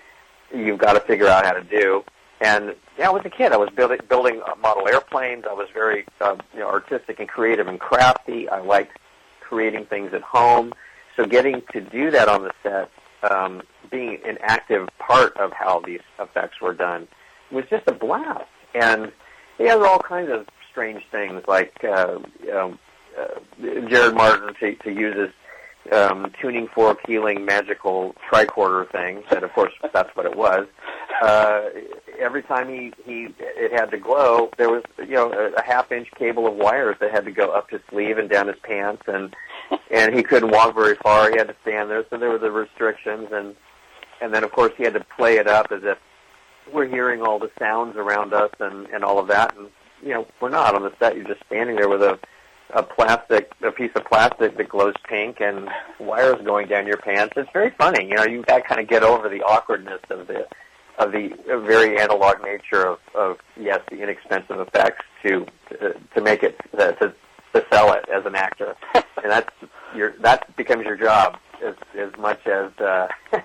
you've 0.55 0.79
got 0.79 0.93
to 0.93 1.01
figure 1.01 1.27
out 1.27 1.45
how 1.45 1.51
to 1.51 1.63
do. 1.63 2.03
And 2.41 2.73
yeah, 2.97 3.09
I 3.09 3.11
was 3.11 3.23
a 3.25 3.29
kid. 3.29 3.51
I 3.51 3.57
was 3.57 3.69
building 3.69 3.99
building 4.07 4.41
model 4.61 4.87
airplanes. 4.87 5.43
I 5.47 5.53
was 5.53 5.67
very 5.73 6.05
uh, 6.21 6.37
you 6.53 6.61
know, 6.61 6.69
artistic 6.69 7.19
and 7.19 7.27
creative 7.27 7.67
and 7.67 7.79
crafty. 7.79 8.47
I 8.47 8.61
liked 8.61 8.97
creating 9.41 9.85
things 9.87 10.13
at 10.13 10.21
home. 10.21 10.73
So 11.17 11.25
getting 11.25 11.61
to 11.73 11.81
do 11.81 12.11
that 12.11 12.29
on 12.29 12.43
the 12.43 12.51
set, 12.63 12.89
um, 13.29 13.61
being 13.91 14.19
an 14.25 14.37
active 14.41 14.87
part 14.99 15.35
of 15.35 15.51
how 15.51 15.81
these 15.81 15.99
effects 16.17 16.61
were 16.61 16.73
done, 16.73 17.09
was 17.51 17.65
just 17.69 17.85
a 17.87 17.91
blast. 17.91 18.45
And 18.73 19.11
he 19.57 19.65
has 19.65 19.81
all 19.81 19.99
kinds 19.99 20.31
of 20.31 20.47
strange 20.71 21.03
things, 21.11 21.43
like 21.45 21.83
uh, 21.83 22.19
you 22.41 22.51
know, 22.51 22.77
uh, 23.19 23.39
Jared 23.89 24.15
Martin 24.15 24.53
to, 24.61 24.75
to 24.75 24.93
use 24.93 25.17
his 25.17 25.31
um, 25.91 26.31
tuning 26.41 26.67
fork 26.67 26.99
healing 27.07 27.45
magical 27.45 28.15
tricorder 28.31 28.89
thing. 28.91 29.23
That 29.29 29.43
of 29.43 29.51
course 29.53 29.73
that's 29.93 30.15
what 30.15 30.25
it 30.25 30.35
was. 30.35 30.67
Uh, 31.21 31.61
every 32.19 32.43
time 32.43 32.69
he 32.69 32.93
he 33.05 33.27
it 33.39 33.71
had 33.71 33.91
to 33.91 33.97
glow, 33.97 34.51
there 34.57 34.69
was 34.69 34.83
you 34.97 35.15
know 35.15 35.31
a, 35.31 35.53
a 35.53 35.63
half 35.63 35.91
inch 35.91 36.09
cable 36.17 36.47
of 36.47 36.55
wires 36.55 36.97
that 36.99 37.11
had 37.11 37.25
to 37.25 37.31
go 37.31 37.51
up 37.51 37.69
his 37.69 37.81
sleeve 37.89 38.17
and 38.17 38.29
down 38.29 38.47
his 38.47 38.57
pants, 38.63 39.03
and 39.07 39.35
and 39.91 40.15
he 40.15 40.23
couldn't 40.23 40.51
walk 40.51 40.75
very 40.75 40.95
far. 40.95 41.29
He 41.31 41.37
had 41.37 41.47
to 41.47 41.55
stand 41.61 41.89
there, 41.89 42.05
so 42.09 42.17
there 42.17 42.29
were 42.29 42.37
the 42.37 42.51
restrictions, 42.51 43.29
and 43.31 43.55
and 44.21 44.33
then 44.33 44.43
of 44.43 44.51
course 44.51 44.73
he 44.77 44.83
had 44.83 44.93
to 44.93 45.05
play 45.17 45.37
it 45.37 45.47
up 45.47 45.71
as 45.71 45.83
if 45.83 45.97
we're 46.71 46.87
hearing 46.87 47.21
all 47.21 47.39
the 47.39 47.51
sounds 47.57 47.95
around 47.95 48.33
us 48.33 48.51
and 48.59 48.87
and 48.87 49.03
all 49.03 49.19
of 49.19 49.27
that, 49.27 49.55
and 49.57 49.69
you 50.03 50.09
know 50.09 50.27
we're 50.39 50.49
not 50.49 50.75
on 50.75 50.83
the 50.83 50.93
set. 50.99 51.15
You're 51.15 51.27
just 51.27 51.45
standing 51.45 51.75
there 51.75 51.89
with 51.89 52.03
a 52.03 52.19
a 52.71 52.83
plastic, 52.83 53.51
a 53.63 53.71
piece 53.71 53.91
of 53.95 54.05
plastic 54.05 54.57
that 54.57 54.69
glows 54.69 54.93
pink 55.07 55.41
and 55.41 55.69
wires 55.99 56.41
going 56.45 56.67
down 56.67 56.85
your 56.85 56.97
pants. 56.97 57.33
It's 57.35 57.49
very 57.51 57.71
funny. 57.71 58.07
You 58.07 58.15
know, 58.15 58.25
you 58.25 58.43
got 58.43 58.57
to 58.57 58.63
kind 58.63 58.79
of 58.79 58.87
get 58.87 59.03
over 59.03 59.29
the 59.29 59.41
awkwardness 59.41 60.01
of 60.09 60.27
the 60.27 60.47
of 60.99 61.13
the 61.13 61.29
very 61.65 61.97
analog 61.97 62.43
nature 62.43 62.85
of, 62.85 62.99
of 63.15 63.37
yes, 63.57 63.79
the 63.89 64.01
inexpensive 64.01 64.59
effects 64.59 65.05
to 65.23 65.45
to, 65.69 65.95
to 66.13 66.21
make 66.21 66.43
it 66.43 66.59
to 66.77 67.13
to 67.53 67.65
sell 67.71 67.93
it 67.93 68.05
as 68.13 68.25
an 68.25 68.35
actor, 68.35 68.75
and 68.93 69.03
that's 69.25 69.49
your 69.95 70.13
that 70.21 70.55
becomes 70.55 70.85
your 70.85 70.97
job 70.97 71.37
as 71.63 71.75
as 71.97 72.11
much 72.19 72.45
as 72.45 72.71
uh, 72.79 73.07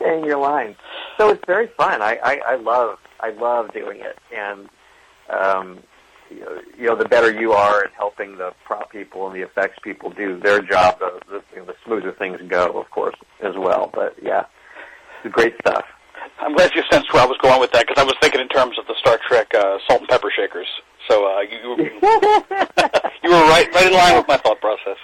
saying 0.00 0.24
your 0.24 0.38
lines. 0.38 0.76
So 1.18 1.30
it's 1.30 1.44
very 1.46 1.68
fun. 1.68 2.02
I, 2.02 2.18
I 2.22 2.40
I 2.46 2.54
love 2.56 2.98
I 3.20 3.30
love 3.30 3.72
doing 3.72 4.00
it, 4.00 4.18
and 4.34 4.68
um, 5.30 5.78
you 6.30 6.86
know, 6.86 6.96
the 6.96 7.04
better 7.08 7.32
you 7.32 7.52
are 7.52 7.84
at 7.84 7.92
helping 7.92 8.36
the 8.38 8.52
prop 8.64 8.90
people 8.90 9.26
and 9.26 9.36
the 9.36 9.42
effects 9.42 9.78
people 9.82 10.10
do 10.10 10.38
their 10.40 10.60
job, 10.60 10.98
the, 10.98 11.20
the, 11.28 11.42
you 11.52 11.60
know, 11.60 11.66
the 11.66 11.74
smoother 11.84 12.12
things 12.12 12.40
go, 12.48 12.78
of 12.80 12.90
course, 12.90 13.14
as 13.42 13.54
well. 13.56 13.90
But 13.92 14.16
yeah, 14.22 14.46
great 15.30 15.54
stuff. 15.60 15.84
I'm 16.40 16.54
glad 16.54 16.74
you 16.74 16.82
sensed 16.90 17.12
where 17.12 17.22
I 17.22 17.26
was 17.26 17.38
going 17.42 17.60
with 17.60 17.72
that 17.72 17.86
because 17.86 18.00
I 18.00 18.04
was 18.04 18.14
thinking 18.20 18.40
in 18.40 18.48
terms 18.48 18.78
of 18.78 18.86
the 18.86 18.94
Star 18.98 19.18
Trek 19.28 19.54
uh, 19.54 19.78
salt 19.86 20.00
and 20.00 20.08
pepper 20.08 20.30
shakers. 20.34 20.66
So 21.08 21.26
uh, 21.26 21.40
you 21.40 21.76
you 23.22 23.30
were 23.30 23.44
right 23.50 23.68
right 23.74 23.86
in 23.86 23.92
line 23.92 24.16
with 24.16 24.26
my 24.26 24.38
thought 24.38 24.60
process. 24.60 24.96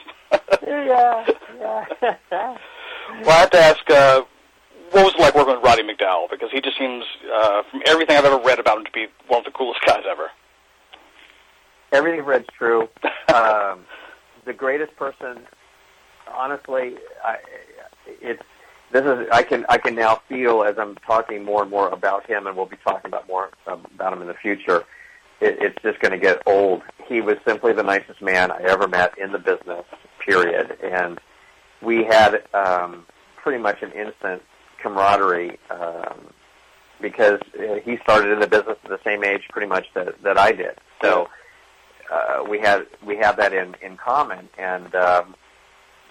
yeah, 0.66 1.26
yeah. 1.58 1.84
well, 2.32 3.30
I 3.30 3.40
have 3.40 3.50
to 3.50 3.58
ask, 3.58 3.90
uh, 3.90 4.22
what 4.92 5.04
was 5.04 5.14
it 5.14 5.20
like 5.20 5.34
working 5.34 5.54
with 5.54 5.64
Roddy 5.64 5.82
McDowall? 5.82 6.30
Because 6.30 6.50
he 6.52 6.60
just 6.60 6.78
seems, 6.78 7.04
uh, 7.32 7.62
from 7.70 7.82
everything 7.86 8.16
I've 8.16 8.24
ever 8.24 8.42
read 8.42 8.58
about 8.58 8.78
him, 8.78 8.84
to 8.84 8.90
be 8.92 9.06
one 9.28 9.40
of 9.40 9.44
the 9.44 9.50
coolest 9.50 9.80
guys 9.86 10.02
ever. 10.10 10.30
everything 11.92 12.20
I've 12.20 12.26
read's 12.26 12.46
true. 12.56 12.88
Um, 13.28 13.84
the 14.46 14.52
person, 15.20 15.46
honestly, 16.32 16.96
I, 17.24 17.36
it's 18.06 18.42
this 18.92 19.04
is 19.04 19.28
I 19.32 19.42
can 19.42 19.64
I 19.68 19.78
can 19.78 19.94
now 19.94 20.20
feel 20.28 20.64
as 20.64 20.76
I'm 20.78 20.96
talking 20.96 21.44
more 21.44 21.62
and 21.62 21.70
more 21.70 21.88
about 21.88 22.26
him, 22.26 22.46
and 22.46 22.56
we'll 22.56 22.66
be 22.66 22.76
talking 22.76 23.08
about 23.08 23.28
more 23.28 23.50
about 23.66 24.12
him 24.12 24.20
in 24.20 24.28
the 24.28 24.34
future. 24.34 24.84
It, 25.40 25.58
it's 25.60 25.82
just 25.82 26.00
going 26.00 26.12
to 26.12 26.18
get 26.18 26.42
old. 26.46 26.82
He 27.06 27.20
was 27.20 27.36
simply 27.46 27.72
the 27.72 27.82
nicest 27.82 28.20
man 28.20 28.50
I 28.50 28.62
ever 28.62 28.88
met 28.88 29.16
in 29.18 29.32
the 29.32 29.38
business. 29.38 29.84
Period. 30.18 30.76
And 30.82 31.18
we 31.80 32.04
had 32.04 32.42
um, 32.52 33.06
pretty 33.36 33.62
much 33.62 33.82
an 33.82 33.90
instant 33.92 34.42
camaraderie 34.82 35.58
um, 35.70 36.26
because 37.00 37.40
uh, 37.58 37.76
he 37.84 37.96
started 38.02 38.32
in 38.32 38.40
the 38.40 38.46
business 38.46 38.76
at 38.84 38.90
the 38.90 39.00
same 39.02 39.24
age, 39.24 39.42
pretty 39.50 39.68
much 39.68 39.86
that 39.94 40.20
that 40.22 40.36
I 40.36 40.52
did. 40.52 40.76
So 41.00 41.28
uh, 42.10 42.44
we 42.48 42.58
had 42.58 42.86
we 43.06 43.16
have 43.16 43.36
that 43.36 43.52
in 43.52 43.74
in 43.82 43.96
common, 43.96 44.48
and 44.58 44.94
um, 44.94 45.34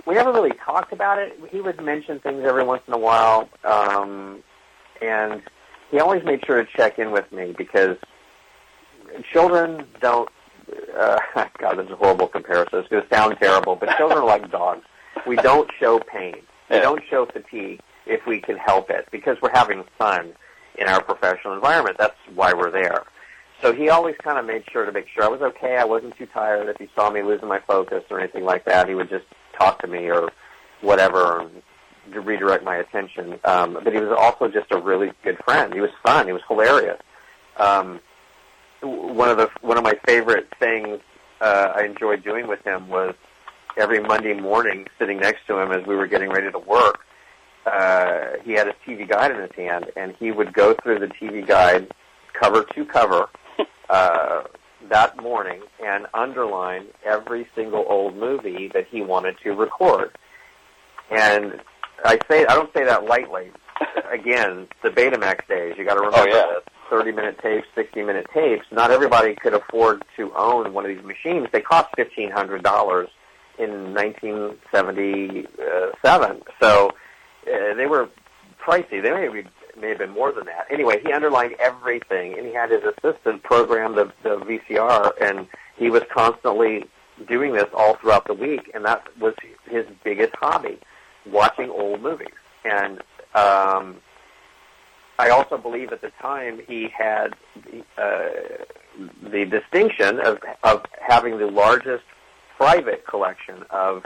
we 0.06 0.15
never 0.15 0.32
really 0.32 0.53
talked 0.65 0.94
about 0.94 1.18
it. 1.20 1.39
He 1.51 1.62
would 1.62 1.82
mention 1.84 2.20
things 2.20 2.44
every 2.46 2.63
once 2.63 2.84
in 2.88 2.94
a 2.94 2.98
while, 2.98 3.50
um, 3.63 4.44
and 5.01 5.41
he 5.91 6.00
always 6.00 6.24
made 6.24 6.46
sure 6.46 6.63
to 6.63 6.72
check 6.75 7.00
in 7.00 7.12
with 7.12 7.32
me 7.32 7.53
because 7.58 7.98
children 9.32 9.86
don't. 10.01 10.29
Uh, 10.98 11.18
God, 11.60 11.77
this 11.77 11.86
is 11.88 11.91
a 11.91 11.96
horrible 11.96 12.27
comparison. 12.27 12.79
It's 12.79 12.88
going 12.89 13.03
to 13.03 13.10
sound 13.15 13.38
terrible, 13.41 13.75
but 13.75 13.96
children 13.98 14.20
are 14.20 14.25
like 14.25 14.51
dogs. 14.51 14.86
We 15.27 15.36
don't 15.38 15.70
show 15.79 16.00
pain. 16.00 16.36
We 16.70 16.75
Yeah. 16.77 16.82
don't 16.84 17.01
show 17.10 17.25
fatigue 17.25 17.82
if 18.06 18.25
we 18.25 18.39
can 18.39 18.58
help 18.58 18.89
it 18.89 19.08
because 19.12 19.38
we're 19.41 19.51
having 19.53 19.84
fun 19.98 20.34
in 20.77 20.88
our 20.88 21.01
professional 21.03 21.53
environment. 21.56 21.98
That's 21.98 22.15
why 22.36 22.53
we're 22.53 22.72
there. 22.72 23.03
So 23.62 23.74
he 23.74 23.89
always 23.89 24.16
kind 24.24 24.39
of 24.39 24.46
made 24.46 24.63
sure 24.72 24.86
to 24.86 24.92
make 24.92 25.08
sure 25.13 25.24
I 25.24 25.28
was 25.28 25.42
okay. 25.42 25.75
I 25.78 25.84
wasn't 25.84 26.18
too 26.18 26.28
tired. 26.28 26.70
If 26.70 26.78
he 26.78 26.89
saw 26.96 27.10
me 27.10 27.22
losing 27.22 27.48
my 27.48 27.60
focus 27.60 28.04
or 28.10 28.20
anything 28.20 28.46
like 28.46 28.66
that, 28.66 28.88
he 28.88 28.96
would 28.96 29.10
just 29.10 29.25
talk 29.58 29.82
to 29.82 29.88
me 29.88 30.10
or 30.10 30.30
whatever 30.82 31.50
to 32.13 32.22
redirect 32.22 32.63
my 32.63 32.78
attention. 32.78 33.39
Um, 33.44 33.78
but 33.84 33.94
he 33.94 34.00
was 34.00 34.16
also 34.18 34.48
just 34.48 34.72
a 34.72 34.80
really 34.80 35.12
good 35.24 35.38
friend. 35.44 35.74
He 35.74 35.82
was 35.82 35.92
fun. 36.04 36.28
He 36.28 36.34
was 36.34 36.42
hilarious. 36.48 37.00
Um, 37.58 38.00
one 38.82 39.30
of 39.30 39.38
the 39.38 39.50
one 39.62 39.78
of 39.78 39.84
my 39.84 39.96
favorite 40.08 40.48
things 40.58 41.00
uh, 41.42 41.74
I 41.75 41.84
enjoyed 41.84 42.24
doing 42.24 42.48
with 42.48 42.63
him 42.66 42.88
was 42.88 43.13
every 43.78 44.00
Monday 44.00 44.34
morning, 44.34 44.88
sitting 44.98 45.20
next 45.20 45.46
to 45.48 45.60
him 45.60 45.72
as 45.74 45.86
we 45.86 45.96
were 45.96 46.08
getting 46.08 46.30
ready 46.30 46.50
to 46.50 46.60
work. 46.60 47.01
Uh, 47.66 48.38
he 48.44 48.54
had 48.54 48.68
his 48.68 48.75
TV 48.88 49.08
guide 49.08 49.32
in 49.32 49.42
his 49.42 49.51
hand, 49.56 49.92
and 49.98 50.16
he 50.18 50.32
would 50.32 50.54
go 50.54 50.74
through 50.82 51.00
the 51.00 51.08
TV 51.08 51.46
guide 51.46 51.92
cover 52.34 52.63
to 52.63 52.86
cover 52.86 53.28
uh, 53.89 54.43
that 54.89 55.22
morning 55.22 55.62
and 55.86 56.08
underline 56.13 56.86
every 57.05 57.46
single 57.55 57.86
old 57.88 58.15
movie 58.15 58.69
that 58.74 58.88
he 58.88 59.01
wanted 59.01 59.36
to 59.43 59.51
record. 59.51 60.12
And 61.12 61.60
I 62.05 62.17
say 62.29 62.46
I 62.46 62.55
don't 62.55 62.72
say 62.74 62.86
that 62.86 63.03
lightly. 63.05 63.51
Again, 64.12 64.67
the 64.84 64.89
Betamax 64.89 65.48
days. 65.48 65.75
You 65.77 65.86
got 65.86 65.93
to 65.96 66.01
remember 66.01 66.19
Oh, 66.19 66.25
yeah. 66.27 66.46
this. 66.55 66.63
30 66.89 67.12
minute 67.12 67.38
tapes, 67.41 67.67
60 67.75 68.01
minute 68.03 68.25
tapes. 68.34 68.65
Not 68.72 68.89
everybody 68.91 69.36
could 69.36 69.53
afford 69.53 70.03
to 70.17 70.31
own 70.36 70.74
one 70.74 70.86
of 70.86 70.89
these 70.96 71.03
machines. 71.05 71.48
They 71.51 71.62
cost 71.62 71.89
$1,500 71.98 73.08
in 73.60 73.93
1977. 73.93 76.41
So 76.62 76.89
uh, 77.48 77.74
they 77.75 77.86
were 77.86 78.10
pricey. 78.65 79.01
They 79.03 79.12
may, 79.12 79.27
be, 79.29 79.43
may 79.79 79.89
have 79.89 79.98
been 79.98 80.12
more 80.12 80.31
than 80.31 80.45
that. 80.45 80.67
Anyway, 80.69 81.01
he 81.03 81.12
underlined 81.12 81.55
everything, 81.59 82.38
and 82.38 82.45
he 82.45 82.53
had 82.53 82.71
his 82.71 82.83
assistant 82.83 83.43
program 83.43 83.95
the, 83.95 84.12
the 84.24 84.38
VCR, 84.38 85.12
and 85.21 85.48
he 85.77 85.89
was 85.89 86.03
constantly 86.13 86.86
doing 87.27 87.53
this 87.53 87.67
all 87.74 87.95
throughout 87.95 88.25
the 88.25 88.33
week, 88.33 88.71
and 88.74 88.86
that 88.86 89.07
was 89.19 89.33
his 89.69 89.86
biggest 90.03 90.33
hobby, 90.36 90.77
watching 91.25 91.69
old 91.69 92.01
movies. 92.01 92.27
And 92.63 93.00
um, 93.36 93.98
I 95.17 95.29
also 95.29 95.57
believe 95.57 95.91
at 95.91 96.01
the 96.01 96.12
time 96.21 96.62
he 96.67 96.88
had 96.89 97.36
uh, 97.98 98.29
the 99.21 99.45
distinction 99.45 100.19
of, 100.19 100.39
of 100.63 100.86
having 101.01 101.38
the 101.38 101.48
largest 101.48 102.03
private 102.57 103.05
collection 103.05 103.63
of 103.69 104.03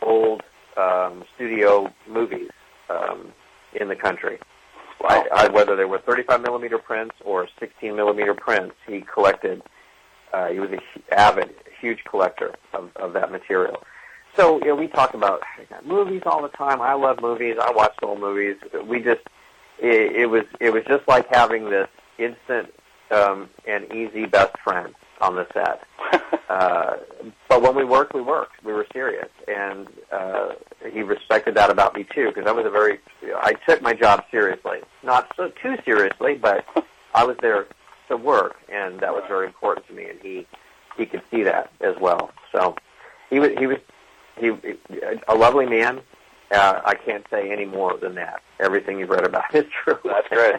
old 0.00 0.42
um, 0.76 1.24
studio 1.34 1.92
movies 2.08 2.50
um, 2.88 3.32
in 3.72 3.88
the 3.88 3.96
country. 3.96 4.38
I, 5.04 5.26
I, 5.32 5.48
whether 5.48 5.76
they 5.76 5.84
were 5.84 5.98
35 5.98 6.42
millimeter 6.42 6.78
prints 6.78 7.14
or 7.24 7.48
16 7.58 7.94
millimeter 7.96 8.34
prints, 8.34 8.74
he 8.86 9.00
collected. 9.02 9.62
Uh, 10.32 10.48
he 10.48 10.60
was 10.60 10.70
a 10.70 11.18
avid, 11.18 11.54
huge 11.80 12.04
collector 12.04 12.54
of, 12.72 12.90
of 12.96 13.12
that 13.12 13.30
material. 13.30 13.82
So 14.34 14.58
you 14.60 14.66
know, 14.66 14.74
we 14.76 14.88
talk 14.88 15.14
about 15.14 15.42
movies 15.84 16.22
all 16.24 16.42
the 16.42 16.48
time. 16.48 16.80
I 16.80 16.94
love 16.94 17.20
movies. 17.20 17.56
I 17.60 17.70
watch 17.70 17.94
old 18.02 18.20
movies. 18.20 18.56
We 18.86 19.00
just 19.00 19.20
it, 19.78 20.16
it 20.16 20.26
was 20.26 20.44
it 20.60 20.72
was 20.72 20.84
just 20.84 21.06
like 21.06 21.26
having 21.28 21.68
this 21.68 21.88
instant 22.18 22.72
um, 23.10 23.50
and 23.66 23.92
easy 23.92 24.24
best 24.24 24.56
friend 24.58 24.94
on 25.20 25.36
the 25.36 25.46
set. 25.52 25.82
Uh, 26.48 26.98
but 27.48 27.62
when 27.62 27.74
we 27.74 27.82
worked, 27.82 28.12
we 28.12 28.20
worked. 28.20 28.62
We 28.62 28.74
were 28.74 28.86
serious, 28.92 29.30
and 29.48 29.88
uh, 30.10 30.50
he 30.90 31.02
respected 31.02 31.54
that 31.56 31.70
about 31.70 31.94
me 31.94 32.04
too. 32.14 32.28
Because 32.28 32.46
I 32.46 32.52
was 32.52 32.66
a 32.66 32.70
very, 32.70 32.98
I 33.36 33.54
took 33.68 33.82
my 33.82 33.92
job 33.94 34.24
seriously, 34.30 34.78
not 35.02 35.32
so 35.36 35.50
too 35.62 35.76
seriously, 35.84 36.34
but 36.34 36.64
I 37.14 37.24
was 37.24 37.36
there 37.40 37.66
to 38.08 38.16
work, 38.16 38.56
and 38.70 39.00
that 39.00 39.12
was 39.12 39.24
very 39.28 39.46
important 39.46 39.86
to 39.88 39.92
me. 39.94 40.04
And 40.08 40.18
he 40.20 40.46
he 40.96 41.06
could 41.06 41.22
see 41.30 41.42
that 41.44 41.70
as 41.80 41.96
well. 42.00 42.30
So 42.52 42.76
he 43.30 43.38
was 43.40 43.50
he 43.58 43.66
was 43.66 43.78
he 44.38 44.50
a 45.28 45.34
lovely 45.34 45.66
man. 45.66 46.00
Uh, 46.50 46.80
I 46.84 46.94
can't 46.94 47.24
say 47.30 47.50
any 47.50 47.64
more 47.64 47.96
than 47.96 48.14
that. 48.16 48.42
Everything 48.60 48.98
you've 48.98 49.08
read 49.08 49.24
about 49.24 49.54
is 49.54 49.64
true. 49.84 49.98
That's 50.04 50.28
great. 50.28 50.56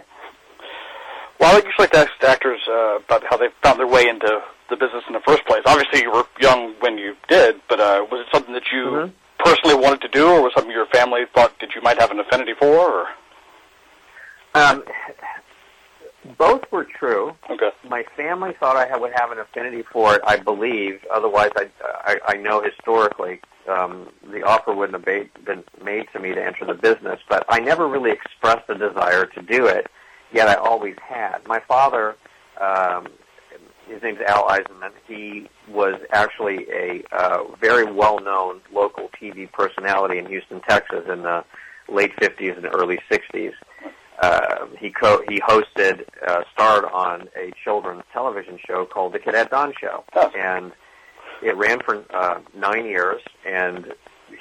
Well, 1.40 1.56
I 1.58 1.62
just 1.62 1.78
like 1.78 1.92
to 1.92 2.00
ask 2.00 2.12
actors 2.24 2.62
uh, 2.70 2.98
about 3.06 3.24
how 3.30 3.38
they 3.38 3.48
found 3.62 3.80
their 3.80 3.88
way 3.88 4.08
into 4.08 4.42
the 4.70 4.76
business 4.76 5.04
in 5.08 5.14
the 5.14 5.20
first 5.20 5.46
place. 5.46 5.62
Obviously, 5.66 6.02
you 6.02 6.12
were 6.12 6.24
young 6.40 6.74
when 6.80 6.98
you 6.98 7.16
did, 7.28 7.56
but 7.70 7.80
uh, 7.80 8.06
was 8.10 8.22
it 8.22 8.28
something 8.34 8.54
that 8.54 8.64
you 8.72 8.86
Mhm. 8.86 9.12
Personally 9.44 9.76
wanted 9.76 10.02
to 10.02 10.08
do, 10.10 10.28
or 10.28 10.42
was 10.42 10.54
something 10.56 10.72
your 10.72 10.86
family 10.88 11.22
thought 11.34 11.60
that 11.60 11.76
you 11.76 11.82
might 11.82 12.00
have 12.00 12.12
an 12.12 12.20
affinity 12.20 12.54
for? 12.60 12.68
Or 13.02 13.08
Um, 14.56 14.84
both 16.38 16.64
were 16.72 16.86
true. 16.86 17.36
okay, 17.50 17.72
My 17.88 18.04
family 18.16 18.54
thought 18.60 18.76
I 18.78 18.96
would 18.98 19.12
have 19.16 19.32
an 19.32 19.40
affinity 19.40 19.84
for 19.92 20.16
it. 20.16 20.22
I 20.26 20.38
believe. 20.38 21.06
Otherwise, 21.12 21.52
I 21.58 21.70
I, 22.06 22.18
I 22.28 22.38
know 22.38 22.62
historically 22.62 23.42
um, 23.68 24.10
the 24.32 24.44
offer 24.44 24.74
wouldn't 24.74 24.96
have 24.96 25.06
been 25.46 25.64
made 25.84 26.08
to 26.14 26.20
me 26.20 26.34
to 26.34 26.44
enter 26.44 26.66
the 26.66 26.74
business. 26.76 27.20
But 27.30 27.46
I 27.50 27.60
never 27.60 27.88
really 27.88 28.12
expressed 28.12 28.70
a 28.70 28.76
desire 28.76 29.26
to 29.26 29.42
do 29.42 29.66
it. 29.68 29.88
Yet 30.32 30.48
I 30.48 30.56
always 30.56 30.96
had. 31.02 31.46
My 31.48 31.60
father. 31.60 32.16
Um, 32.62 33.08
his 33.94 34.02
name's 34.04 34.20
Al 34.28 34.48
Eisenman. 34.48 34.92
He 35.08 35.48
was 35.70 35.96
actually 36.12 36.66
a 36.72 37.04
uh, 37.12 37.44
very 37.62 37.86
well-known 37.92 38.62
local 38.72 39.10
TV 39.22 39.52
personality 39.52 40.18
in 40.18 40.26
Houston, 40.26 40.62
Texas, 40.62 41.06
in 41.12 41.22
the 41.22 41.44
late 41.88 42.16
50s 42.18 42.58
and 42.58 42.66
early 42.74 43.00
60s. 43.12 43.52
Uh, 44.22 44.66
he 44.80 44.90
co- 44.92 45.24
he 45.28 45.40
hosted, 45.42 46.06
uh, 46.28 46.44
starred 46.54 46.86
on 46.86 47.28
a 47.36 47.52
children's 47.64 48.04
television 48.14 48.58
show 48.66 48.86
called 48.86 49.14
The 49.14 49.20
Cadet 49.20 49.50
Don 49.52 49.74
Show, 49.80 50.04
Oh. 50.16 50.32
and 50.38 50.72
it 51.42 51.56
ran 51.58 51.80
for 51.82 52.04
uh, 52.14 52.40
nine 52.56 52.86
years 52.86 53.22
and 53.46 53.94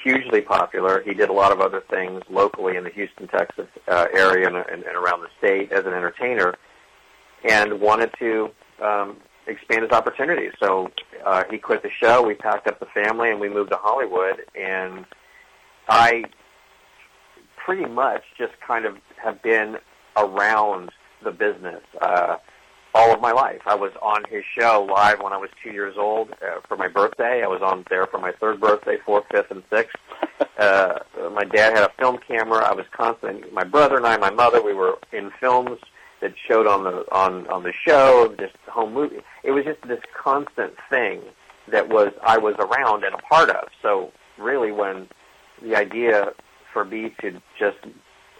hugely 0.02 0.40
popular. 0.40 1.02
He 1.02 1.14
did 1.14 1.28
a 1.28 1.32
lot 1.32 1.52
of 1.52 1.61
other 1.61 1.80
things 1.90 2.23
locally 2.30 2.76
in 2.76 2.85
the 2.85 2.90
Houston, 2.90 3.28
Texas 3.28 3.66
uh, 3.88 4.06
area 4.14 4.47
and, 4.47 4.56
and, 4.56 4.85
and 4.85 4.97
around 4.97 5.21
the 5.23 5.28
state 5.38 5.73
as 5.73 5.85
an 5.85 5.92
entertainer, 5.94 6.54
and 7.44 7.80
wanted 7.80 8.11
to 8.18 8.50
um, 8.80 9.16
expand 9.47 9.83
his 9.83 9.93
opportunities. 9.93 10.53
So 10.61 10.91
uh, 11.25 11.45
he 11.51 11.59
quit 11.59 11.83
the 11.83 11.91
show. 11.91 12.23
We 12.23 12.35
packed 12.35 12.67
up 12.67 12.81
the 12.81 12.87
family 12.87 13.31
and 13.31 13.41
we 13.41 13.49
moved 13.49 13.71
to 13.71 13.77
Hollywood. 13.77 14.43
And 14.55 15.05
I 15.89 16.25
pretty 17.57 17.87
much 17.87 18.23
just 18.37 18.53
kind 18.67 18.85
of 18.85 18.97
have 19.23 19.43
been 19.43 19.79
around 20.17 20.91
the 21.23 21.31
business 21.31 21.83
uh, 22.01 22.37
all 22.95 23.13
of 23.13 23.21
my 23.21 23.33
life. 23.33 23.63
I 23.67 23.75
was 23.75 23.93
on 24.03 24.25
his 24.29 24.45
show 24.59 24.87
live 24.91 25.21
when 25.21 25.33
I 25.33 25.39
was 25.39 25.51
two 25.63 25.71
years 25.71 25.95
old 25.97 26.31
uh, 26.33 26.61
for 26.69 26.77
my 26.77 26.89
birthday. 26.89 27.43
I 27.43 27.47
was 27.47 27.63
on 27.63 27.85
there 27.89 28.07
for 28.07 28.19
my 28.19 28.33
third 28.33 28.61
birthday, 28.61 28.99
fourth, 29.05 29.25
fifth, 29.31 29.51
and 29.51 29.63
sixth. 29.71 29.97
Uh, 30.59 30.99
my 31.35 31.45
dad 31.45 31.75
had 31.75 31.85
a 31.85 31.93
film 31.99 32.19
camera. 32.19 32.59
I 32.59 32.75
was 32.75 32.85
constantly, 32.93 33.51
my 33.51 33.65
brother 33.65 33.97
and 33.97 34.07
I, 34.07 34.17
my 34.19 34.31
mother, 34.31 34.63
we 34.63 34.75
were 34.75 34.99
in 35.13 35.31
films 35.41 35.79
that 36.23 36.35
showed 36.49 36.67
on 36.67 36.85
the 36.85 37.05
on 37.12 37.47
on 37.49 37.64
the 37.64 37.73
show, 37.87 38.35
just 38.38 38.57
home 38.69 38.95
movie. 38.95 39.21
It 39.43 39.50
was 39.50 39.64
just 39.64 39.83
this 39.83 40.00
constant 40.17 40.73
thing 40.88 41.21
that 41.69 41.88
was 41.88 42.12
I 42.23 42.38
was 42.38 42.55
around 42.59 43.05
and 43.05 43.14
a 43.14 43.19
part 43.19 43.50
of. 43.50 43.69
So 43.83 44.12
really, 44.38 44.73
when 44.73 45.09
the 45.61 45.76
idea 45.76 46.33
for 46.73 46.85
me 46.85 47.14
to 47.21 47.43
just 47.59 47.79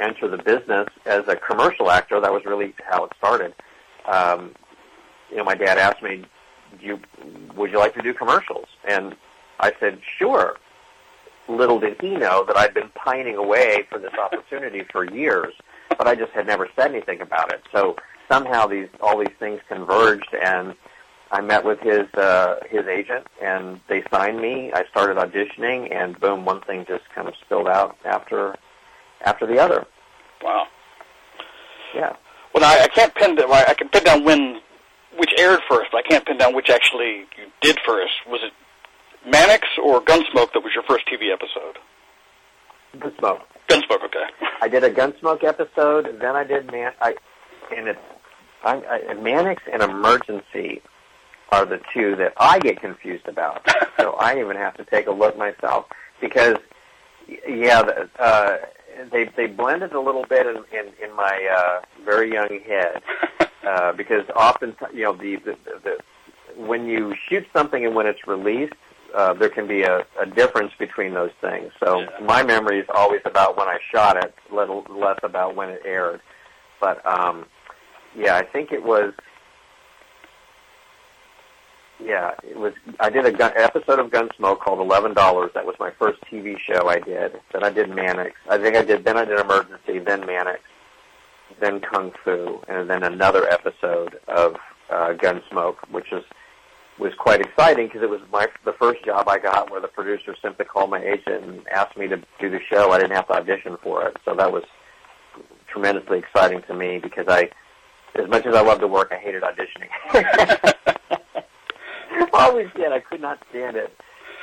enter 0.01 0.29
the 0.29 0.39
business 0.39 0.89
as 1.05 1.29
a 1.29 1.37
commercial 1.37 1.91
actor, 1.91 2.21
that 2.21 2.33
was 2.33 2.45
really 2.45 2.75
how 2.89 3.05
it 3.05 3.12
started. 3.19 3.55
Um, 4.07 4.55
you 5.31 5.37
know, 5.37 5.45
my 5.45 5.55
dad 5.55 5.79
asked 5.79 6.03
me, 6.03 6.25
you 6.81 7.01
would 7.57 7.71
you 7.71 7.79
like 7.79 7.95
to 7.95 8.03
do 8.03 8.15
commercials? 8.15 8.67
And 8.89 9.15
I 9.61 9.73
said, 9.79 10.01
sure. 10.19 10.57
Little 11.49 11.81
did 11.81 12.01
he 12.01 12.11
know 12.11 12.45
that 12.47 12.57
I'd 12.57 12.73
been 12.73 12.91
pining 12.95 13.37
away 13.37 13.85
for 13.91 13.99
this 13.99 14.12
opportunity 14.15 14.85
for 14.93 15.05
years, 15.12 15.53
but 16.03 16.11
I 16.11 16.17
just 16.17 16.33
had 16.33 16.49
never 16.49 16.69
said 16.75 16.91
anything 16.91 17.21
about 17.21 17.53
it. 17.53 17.63
So 17.71 17.95
somehow 18.29 18.67
these 18.67 18.89
all 19.01 19.19
these 19.19 19.37
things 19.39 19.61
converged, 19.69 20.35
and 20.43 20.75
I 21.31 21.41
met 21.41 21.65
with 21.65 21.79
his 21.79 22.13
uh, 22.15 22.57
his 22.69 22.87
agent, 22.87 23.29
and 23.41 23.79
they 23.89 24.03
signed 24.11 24.41
me. 24.41 24.73
I 24.75 24.83
started 24.91 25.17
auditioning, 25.17 25.95
and 25.95 26.19
boom, 26.19 26.45
one 26.45 26.61
thing 26.63 26.85
just 26.89 27.05
kind 27.15 27.29
of 27.29 27.35
spilled 27.45 27.69
out 27.69 27.97
after 28.05 28.57
after 29.25 29.47
the 29.47 29.61
other. 29.61 29.87
Wow. 30.43 30.67
Yeah. 31.95 32.17
Well, 32.53 32.65
I, 32.65 32.83
I 32.83 32.89
can't 32.89 33.15
pin 33.15 33.37
down. 33.37 33.53
I 33.53 33.75
can 33.75 33.89
pin 33.89 34.03
down 34.03 34.25
when 34.25 34.61
which 35.17 35.31
aired 35.39 35.61
first, 35.71 35.93
but 35.93 35.99
I 36.05 36.09
can't 36.09 36.27
pin 36.27 36.37
down 36.37 36.53
which 36.53 36.69
actually 36.69 37.27
you 37.39 37.47
did 37.61 37.79
first. 37.87 38.13
Was 38.27 38.41
it 38.43 38.53
Mannix 39.31 39.69
or 39.81 40.01
Gunsmoke 40.01 40.53
that 40.53 40.65
was 40.65 40.73
your 40.75 40.83
first 40.89 41.05
TV 41.07 41.33
episode? 41.33 41.79
Gunsmoke. 42.97 43.13
Gunsmoke, 43.13 43.37
okay. 43.37 43.52
I 43.52 43.52
did 44.73 44.85
a 44.85 44.91
Gunsmoke 44.91 45.45
episode, 45.45 46.19
then 46.21 46.35
I 46.35 46.45
did 46.45 46.73
Man. 46.73 46.93
I 47.00 47.14
and 47.76 47.88
it's 47.88 48.00
I, 48.64 49.05
I, 49.11 49.14
Mannix 49.14 49.62
and 49.71 49.83
Emergency 49.83 50.81
are 51.50 51.67
the 51.67 51.81
two 51.93 52.17
that 52.17 52.33
I 52.38 52.59
get 52.59 52.81
confused 52.81 53.29
about. 53.29 53.69
so 53.99 54.12
I 54.14 54.41
even 54.41 54.57
have 54.57 54.75
to 54.79 54.85
take 54.85 55.07
a 55.07 55.11
look 55.12 55.37
myself 55.37 55.87
because 56.21 56.57
yeah, 57.47 57.83
the, 57.83 58.09
uh, 58.19 58.57
they 59.11 59.25
they 59.37 59.47
blended 59.47 59.93
a 59.93 60.00
little 60.00 60.25
bit 60.25 60.47
in 60.47 60.57
in, 60.73 60.87
in 61.02 61.14
my 61.14 61.49
uh, 61.55 62.05
very 62.05 62.33
young 62.33 62.59
head 62.67 63.02
uh, 63.67 63.93
because 63.93 64.25
often 64.35 64.75
you 64.95 65.05
know 65.05 65.12
the, 65.12 65.37
the 65.37 65.57
the 65.85 65.99
when 66.57 66.87
you 66.87 67.14
shoot 67.29 67.47
something 67.52 67.85
and 67.85 67.95
when 67.95 68.07
it's 68.07 68.26
released, 68.26 68.75
uh, 69.14 69.35
there 69.35 69.49
can 69.49 69.66
be 69.66 69.83
a, 69.83 70.04
a 70.21 70.26
difference 70.26 70.73
between 70.78 71.14
those 71.14 71.31
things. 71.40 71.73
So 71.85 72.00
Yeah. 72.00 72.07
my 72.25 72.42
memory 72.42 72.78
is 72.81 72.87
always 72.95 73.21
about 73.25 73.57
when 73.57 73.69
I 73.69 73.78
shot 73.92 74.16
it, 74.23 74.35
little 74.52 74.85
less 74.90 75.19
about 75.23 75.54
when 75.57 75.69
it 75.71 75.83
aired. 75.85 76.21
But 76.81 77.04
um, 77.07 77.47
yeah, 78.16 78.37
I 78.37 78.42
think 78.45 78.73
it 78.73 78.83
was. 78.85 79.12
Yeah, 82.04 82.33
it 82.42 82.57
was. 82.57 82.73
I 82.99 83.11
did 83.11 83.26
a 83.26 83.31
gun, 83.33 83.52
episode 83.54 84.00
of 84.00 84.11
Gunsmoke 84.11 84.59
called 84.61 84.81
Eleven 84.81 85.14
Dollars. 85.14 85.52
That 85.54 85.64
was 85.66 85.76
my 85.78 85.90
first 85.99 86.21
TV 86.23 86.57
show 86.59 86.88
I 86.88 86.99
did. 86.99 87.38
Then 87.52 87.62
I 87.62 87.71
did 87.71 87.90
Mannix. 87.90 88.33
I 88.50 88.59
think 88.59 88.75
I 88.76 88.83
did. 88.83 89.04
Then 89.04 89.16
I 89.16 89.25
did 89.25 89.38
Emergency. 89.38 90.00
Then 90.00 90.26
Mannix. 90.26 90.61
Then 91.61 91.81
Kung 91.81 92.11
Fu, 92.25 92.61
and 92.66 92.90
then 92.90 93.04
another 93.04 93.47
episode 93.49 94.19
of 94.26 94.57
uh, 94.90 95.12
Gunsmoke, 95.12 95.76
which 95.90 96.07
was 96.11 96.25
was 96.99 97.13
quite 97.19 97.41
exciting 97.41 97.87
because 97.87 98.03
it 98.03 98.11
was 98.11 98.21
my 98.31 98.47
the 98.65 98.75
first 98.75 99.05
job 99.05 99.29
I 99.29 99.39
got 99.39 99.71
where 99.71 99.81
the 99.81 99.89
producer 99.89 100.37
simply 100.43 100.67
called 100.67 100.91
my 100.91 101.03
agent 101.03 101.45
and 101.45 101.67
asked 101.69 101.97
me 101.97 102.07
to 102.09 102.17
do 102.39 102.51
the 102.51 102.61
show. 102.71 102.93
I 102.93 102.99
didn't 102.99 103.17
have 103.17 103.29
to 103.29 103.35
audition 103.35 103.77
for 103.83 104.07
it, 104.07 104.17
so 104.25 104.35
that 104.35 104.53
was 104.53 104.65
tremendously 105.69 106.19
exciting 106.19 106.63
to 106.69 106.75
me 106.75 106.99
because 106.99 107.27
I, 107.29 107.51
as 108.15 108.29
much 108.29 108.47
as 108.47 108.55
I 108.55 108.61
love 108.61 108.81
to 108.81 108.89
work, 108.89 109.09
I 109.11 109.17
hated 109.17 109.43
auditioning. 109.43 109.89
Always 112.35 112.69
did. 112.77 112.93
I 112.93 113.01
could 113.01 113.21
not 113.21 113.39
stand 113.51 113.77
it, 113.77 113.97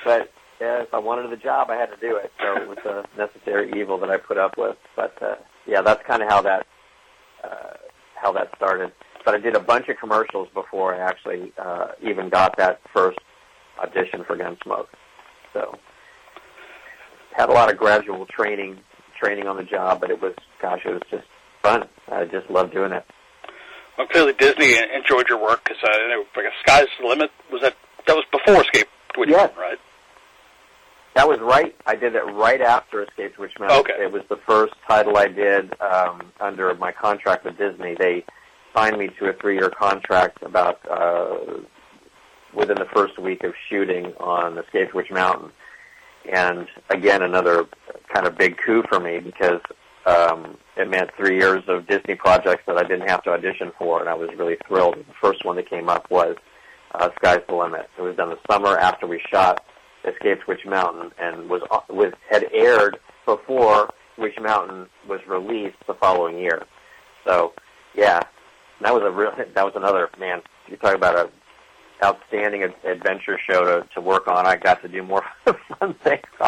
but 0.03 0.31
uh, 0.61 0.81
if 0.81 0.93
I 0.93 0.99
wanted 0.99 1.31
the 1.31 1.37
job, 1.37 1.69
I 1.69 1.75
had 1.75 1.87
to 1.87 1.97
do 1.97 2.17
it. 2.17 2.31
So 2.39 2.61
it 2.61 2.67
was 2.67 2.77
a 2.85 3.05
necessary 3.17 3.71
evil 3.79 3.97
that 3.99 4.09
I 4.09 4.17
put 4.17 4.37
up 4.37 4.57
with. 4.57 4.75
But 4.95 5.21
uh, 5.21 5.35
yeah, 5.67 5.81
that's 5.81 6.05
kind 6.05 6.21
of 6.21 6.29
how 6.29 6.41
that 6.41 6.65
uh, 7.43 7.73
how 8.15 8.31
that 8.33 8.49
started. 8.55 8.91
But 9.25 9.35
I 9.35 9.37
did 9.37 9.55
a 9.55 9.59
bunch 9.59 9.89
of 9.89 9.97
commercials 9.97 10.47
before 10.53 10.95
I 10.95 10.99
actually 10.99 11.51
uh, 11.57 11.89
even 12.01 12.29
got 12.29 12.57
that 12.57 12.81
first 12.93 13.19
audition 13.79 14.23
for 14.23 14.35
Gunsmoke. 14.35 14.87
So 15.53 15.77
had 17.35 17.49
a 17.49 17.53
lot 17.53 17.71
of 17.71 17.77
gradual 17.77 18.25
training 18.25 18.79
training 19.19 19.47
on 19.47 19.57
the 19.57 19.63
job, 19.63 19.99
but 20.01 20.09
it 20.09 20.21
was 20.21 20.33
gosh, 20.61 20.81
it 20.85 20.91
was 20.91 21.01
just 21.11 21.25
fun. 21.61 21.87
I 22.11 22.25
just 22.25 22.49
loved 22.49 22.73
doing 22.73 22.91
it. 22.91 23.05
Well, 23.97 24.07
clearly 24.07 24.33
Disney 24.33 24.77
enjoyed 24.95 25.27
your 25.27 25.41
work 25.41 25.63
because 25.63 25.77
uh, 25.83 25.89
I 25.91 26.07
know, 26.07 26.23
like, 26.35 26.45
Sky's 26.65 26.87
the 27.01 27.07
Limit 27.07 27.31
was 27.51 27.61
that 27.61 27.75
that 28.07 28.15
was 28.15 28.25
before 28.31 28.61
Escape 28.61 28.87
to 29.13 29.19
Witch 29.19 29.29
Yes. 29.29 29.37
Mountain, 29.37 29.59
right? 29.59 29.77
That 31.15 31.27
was 31.27 31.39
right. 31.39 31.75
I 31.85 31.95
did 31.95 32.15
it 32.15 32.21
right 32.21 32.61
after 32.61 33.03
Escape 33.03 33.35
to 33.35 33.41
Witch 33.41 33.59
Mountain. 33.59 33.79
Okay. 33.79 34.03
It 34.03 34.11
was 34.11 34.21
the 34.29 34.39
first 34.47 34.73
title 34.87 35.17
I 35.17 35.27
did 35.27 35.73
um, 35.81 36.31
under 36.39 36.73
my 36.75 36.91
contract 36.93 37.43
with 37.43 37.57
Disney. 37.57 37.95
They 37.99 38.23
signed 38.75 38.97
me 38.97 39.09
to 39.19 39.29
a 39.29 39.33
three-year 39.33 39.69
contract 39.69 40.41
about 40.43 40.79
uh, 40.89 41.37
within 42.53 42.77
the 42.77 42.87
first 42.93 43.19
week 43.19 43.43
of 43.43 43.53
shooting 43.69 44.13
on 44.19 44.57
Escape 44.57 44.93
Witch 44.93 45.11
Mountain. 45.11 45.51
And 46.31 46.67
again, 46.89 47.21
another 47.21 47.65
kind 48.13 48.27
of 48.27 48.37
big 48.37 48.57
coup 48.57 48.83
for 48.89 48.99
me 48.99 49.19
because 49.19 49.61
um, 50.05 50.57
it 50.77 50.89
meant 50.89 51.11
three 51.15 51.37
years 51.37 51.63
of 51.67 51.87
Disney 51.87 52.15
projects 52.15 52.63
that 52.67 52.77
I 52.77 52.83
didn't 52.83 53.09
have 53.09 53.23
to 53.23 53.31
audition 53.31 53.71
for, 53.77 53.99
and 53.99 54.09
I 54.09 54.13
was 54.13 54.29
really 54.37 54.57
thrilled. 54.67 54.95
The 54.95 55.13
first 55.21 55.45
one 55.45 55.55
that 55.57 55.69
came 55.69 55.89
up 55.89 56.09
was 56.09 56.35
uh, 56.95 57.09
Sky's 57.17 57.41
the 57.47 57.55
Limit. 57.55 57.89
It 57.97 58.01
was 58.01 58.15
done 58.15 58.29
the 58.29 58.39
summer 58.51 58.77
after 58.77 59.07
we 59.07 59.21
shot 59.29 59.63
Escape 60.05 60.39
to 60.41 60.45
Witch 60.47 60.65
Mountain, 60.65 61.11
and 61.19 61.49
was 61.49 61.61
was 61.89 62.13
had 62.29 62.47
aired 62.53 62.97
before 63.25 63.93
Witch 64.17 64.39
Mountain 64.41 64.87
was 65.07 65.19
released 65.27 65.77
the 65.87 65.93
following 65.93 66.37
year. 66.37 66.63
So, 67.25 67.53
yeah, 67.93 68.21
that 68.81 68.93
was 68.93 69.03
a 69.03 69.11
real. 69.11 69.31
That 69.53 69.65
was 69.65 69.73
another 69.75 70.09
man. 70.19 70.41
You 70.67 70.77
talk 70.77 70.95
about 70.95 71.15
a 71.15 71.29
outstanding 72.03 72.63
ad- 72.63 72.75
adventure 72.85 73.37
show 73.49 73.65
to 73.65 73.87
to 73.93 74.01
work 74.01 74.27
on. 74.27 74.45
I 74.45 74.55
got 74.55 74.81
to 74.81 74.87
do 74.87 75.03
more 75.03 75.23
fun 75.79 75.93
things. 76.03 76.23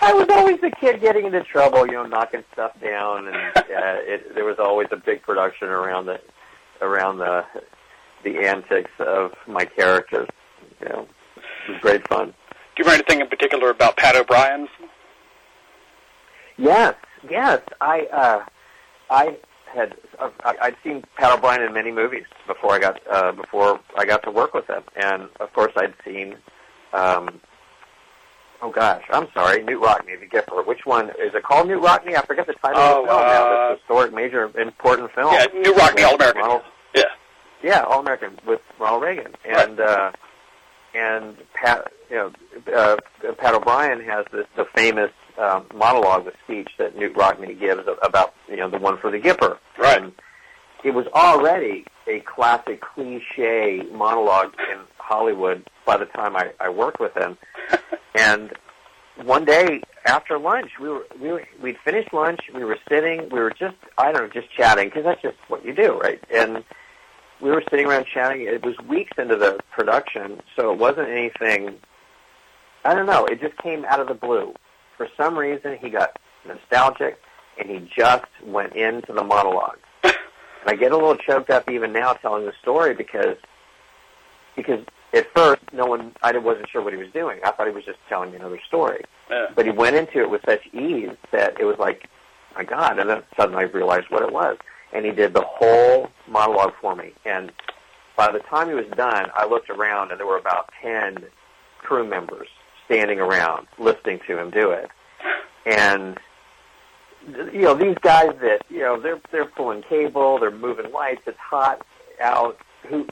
I 0.00 0.12
was 0.12 0.26
always 0.30 0.60
the 0.60 0.70
kid 0.70 1.00
getting 1.00 1.26
into 1.26 1.42
trouble, 1.44 1.86
you 1.86 1.92
know, 1.92 2.06
knocking 2.06 2.42
stuff 2.52 2.72
down, 2.80 3.28
and 3.28 3.36
uh, 3.36 3.62
it, 3.66 4.34
there 4.34 4.44
was 4.44 4.58
always 4.58 4.88
a 4.90 4.96
big 4.96 5.22
production 5.22 5.68
around 5.68 6.06
the 6.06 6.20
around 6.80 7.18
the 7.18 7.44
the 8.24 8.38
antics 8.46 8.90
of 8.98 9.32
my 9.46 9.64
characters. 9.64 10.28
You 10.80 10.88
know, 10.88 11.08
it 11.36 11.72
was 11.72 11.80
great 11.80 12.06
fun. 12.08 12.26
Do 12.28 12.32
you 12.78 12.84
remember 12.84 13.04
anything 13.04 13.20
in 13.20 13.28
particular 13.28 13.70
about 13.70 13.96
Pat 13.96 14.16
O'Brien? 14.16 14.66
Yes, 16.56 16.94
yes. 17.28 17.60
I 17.80 18.06
uh, 18.12 18.44
I 19.10 19.36
had 19.74 19.94
I, 20.44 20.54
I'd 20.62 20.76
seen 20.84 21.02
Pat 21.16 21.32
O'Brien 21.36 21.62
in 21.62 21.72
many 21.72 21.90
movies 21.90 22.24
before 22.46 22.72
I 22.72 22.78
got 22.78 23.00
uh, 23.10 23.32
before 23.32 23.80
I 23.96 24.04
got 24.04 24.22
to 24.24 24.30
work 24.30 24.54
with 24.54 24.66
him, 24.68 24.82
and 24.96 25.28
of 25.40 25.52
course 25.52 25.72
I'd 25.76 25.94
seen. 26.04 26.36
Um, 26.92 27.40
oh 28.60 28.70
gosh, 28.70 29.02
I'm 29.10 29.28
sorry, 29.34 29.60
Knute 29.64 29.80
Rockne, 29.82 30.18
the 30.20 30.26
Gipper. 30.26 30.66
Which 30.66 30.84
one 30.84 31.08
is 31.10 31.34
it 31.34 31.42
called? 31.42 31.68
Knute 31.68 31.82
Rockne? 31.82 32.14
I 32.16 32.22
forget 32.22 32.46
the 32.46 32.54
title 32.54 32.80
Oh, 32.80 33.00
of 33.02 33.06
the 33.08 33.12
film 33.12 33.22
now. 33.26 33.44
uh, 33.52 33.70
This 33.70 33.78
historic, 33.80 34.12
major, 34.14 34.60
important 34.60 35.10
film. 35.12 35.32
Yeah, 35.34 35.46
Knute 35.46 35.74
Rockne, 35.76 36.04
All 36.04 36.14
American. 36.16 36.42
Ronald, 36.42 36.62
Yeah. 36.94 37.02
yeah, 37.62 37.80
All 37.82 38.00
American 38.00 38.38
with 38.46 38.60
Ronald 38.78 39.02
Reagan, 39.02 39.32
and 39.44 39.80
uh, 39.80 40.12
and 40.94 41.36
Pat, 41.54 41.90
you 42.10 42.16
know, 42.16 42.32
uh, 42.76 42.96
Pat 43.38 43.54
O'Brien 43.54 44.00
has 44.04 44.26
this 44.32 44.46
the 44.56 44.66
famous 44.74 45.10
um, 45.38 45.66
monologue, 45.74 46.24
the 46.24 46.32
speech 46.44 46.70
that 46.78 46.96
Knute 46.96 47.14
Rockne 47.14 47.58
gives 47.58 47.82
about 48.02 48.34
you 48.48 48.56
know 48.56 48.68
the 48.68 48.78
one 48.78 48.98
for 48.98 49.10
the 49.10 49.18
Gipper. 49.18 49.58
Right. 49.78 50.02
And 50.02 50.12
it 50.84 50.94
was 50.94 51.06
already 51.14 51.86
a 52.06 52.20
classic 52.20 52.80
cliche 52.80 53.82
monologue 53.92 54.54
in 54.70 54.78
Hollywood 54.98 55.68
by 55.86 55.96
the 55.96 56.06
time 56.06 56.36
I, 56.36 56.52
I 56.60 56.68
worked 56.68 57.00
with 57.00 57.14
him. 57.16 57.36
And 58.14 58.52
one 59.24 59.46
day 59.46 59.80
after 60.04 60.38
lunch, 60.38 60.72
we 60.80 60.88
were 60.88 61.06
we 61.20 61.32
were, 61.32 61.44
we'd 61.62 61.78
finished 61.84 62.12
lunch. 62.12 62.40
We 62.54 62.64
were 62.64 62.78
sitting. 62.88 63.28
We 63.30 63.40
were 63.40 63.50
just 63.50 63.76
I 63.98 64.12
don't 64.12 64.22
know, 64.22 64.40
just 64.40 64.52
chatting 64.54 64.88
because 64.88 65.04
that's 65.04 65.22
just 65.22 65.36
what 65.48 65.64
you 65.64 65.74
do, 65.74 65.98
right? 65.98 66.22
And 66.30 66.64
we 67.40 67.50
were 67.50 67.62
sitting 67.70 67.86
around 67.86 68.06
chatting. 68.06 68.42
It 68.42 68.64
was 68.64 68.76
weeks 68.86 69.12
into 69.18 69.36
the 69.36 69.58
production, 69.70 70.40
so 70.56 70.72
it 70.72 70.78
wasn't 70.78 71.08
anything. 71.08 71.78
I 72.84 72.94
don't 72.94 73.06
know. 73.06 73.24
It 73.26 73.40
just 73.40 73.56
came 73.58 73.84
out 73.84 74.00
of 74.00 74.08
the 74.08 74.14
blue. 74.14 74.54
For 75.02 75.08
some 75.16 75.36
reason, 75.36 75.76
he 75.78 75.90
got 75.90 76.16
nostalgic, 76.46 77.18
and 77.58 77.68
he 77.68 77.90
just 77.92 78.24
went 78.46 78.76
into 78.76 79.12
the 79.12 79.24
monologue. 79.24 79.78
And 80.04 80.14
I 80.68 80.76
get 80.76 80.92
a 80.92 80.96
little 80.96 81.16
choked 81.16 81.50
up 81.50 81.68
even 81.68 81.92
now 81.92 82.12
telling 82.12 82.46
the 82.46 82.52
story 82.62 82.94
because 82.94 83.36
because 84.54 84.78
at 85.12 85.26
first 85.34 85.60
no 85.72 85.86
one 85.86 86.12
I 86.22 86.38
wasn't 86.38 86.68
sure 86.70 86.82
what 86.82 86.92
he 86.92 87.00
was 87.00 87.10
doing. 87.12 87.40
I 87.44 87.50
thought 87.50 87.66
he 87.66 87.72
was 87.72 87.84
just 87.84 87.98
telling 88.08 88.30
me 88.30 88.36
another 88.36 88.60
story. 88.68 89.02
Yeah. 89.28 89.46
But 89.56 89.64
he 89.64 89.72
went 89.72 89.96
into 89.96 90.20
it 90.20 90.30
with 90.30 90.42
such 90.46 90.64
ease 90.72 91.10
that 91.32 91.58
it 91.58 91.64
was 91.64 91.78
like, 91.80 92.08
my 92.54 92.62
God! 92.62 93.00
And 93.00 93.10
then 93.10 93.24
suddenly 93.36 93.64
I 93.64 93.66
realized 93.66 94.08
what 94.08 94.22
it 94.22 94.32
was. 94.32 94.56
And 94.92 95.04
he 95.04 95.10
did 95.10 95.34
the 95.34 95.44
whole 95.44 96.12
monologue 96.28 96.74
for 96.80 96.94
me. 96.94 97.12
And 97.24 97.50
by 98.16 98.30
the 98.30 98.38
time 98.38 98.68
he 98.68 98.74
was 98.74 98.86
done, 98.96 99.32
I 99.34 99.46
looked 99.46 99.68
around 99.68 100.12
and 100.12 100.20
there 100.20 100.28
were 100.28 100.38
about 100.38 100.70
ten 100.80 101.24
crew 101.80 102.06
members 102.06 102.46
standing 102.86 103.20
around 103.20 103.66
listening 103.78 104.20
to 104.26 104.38
him 104.38 104.50
do 104.50 104.70
it. 104.70 104.90
And 105.64 106.18
you 107.52 107.62
know 107.62 107.74
these 107.74 107.96
guys 108.02 108.30
that 108.40 108.62
you 108.68 108.80
know 108.80 109.00
they're 109.00 109.20
they're 109.30 109.46
pulling 109.46 109.82
cable, 109.82 110.38
they're 110.38 110.50
moving 110.50 110.90
lights. 110.92 111.22
It's 111.26 111.38
hot 111.38 111.86
out. 112.20 112.58
Who 112.88 113.06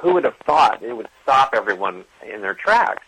who 0.00 0.14
would 0.14 0.24
have 0.24 0.36
thought 0.46 0.82
it 0.82 0.96
would 0.96 1.08
stop 1.22 1.54
everyone 1.54 2.04
in 2.26 2.40
their 2.40 2.54
tracks? 2.54 3.04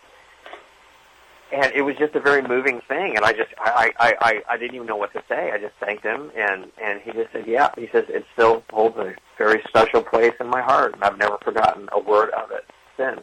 And 1.52 1.72
it 1.72 1.82
was 1.82 1.96
just 1.96 2.14
a 2.14 2.20
very 2.20 2.42
moving 2.42 2.80
thing, 2.86 3.16
and 3.16 3.24
I 3.24 3.32
just 3.32 3.50
I, 3.58 3.92
I, 3.98 4.14
I, 4.20 4.42
I 4.50 4.56
didn't 4.56 4.76
even 4.76 4.86
know 4.86 4.96
what 4.96 5.12
to 5.14 5.22
say. 5.28 5.50
I 5.50 5.58
just 5.58 5.74
thanked 5.80 6.04
him, 6.04 6.30
and 6.36 6.70
and 6.82 7.00
he 7.00 7.10
just 7.12 7.32
said, 7.32 7.46
"Yeah." 7.46 7.70
He 7.76 7.88
says 7.90 8.04
it 8.08 8.24
still 8.34 8.62
holds 8.70 8.96
a 8.98 9.14
very 9.36 9.60
special 9.68 10.02
place 10.02 10.34
in 10.38 10.48
my 10.48 10.60
heart, 10.60 10.94
and 10.94 11.02
I've 11.02 11.18
never 11.18 11.38
forgotten 11.38 11.88
a 11.92 11.98
word 11.98 12.30
of 12.30 12.52
it 12.52 12.66
since. 12.96 13.20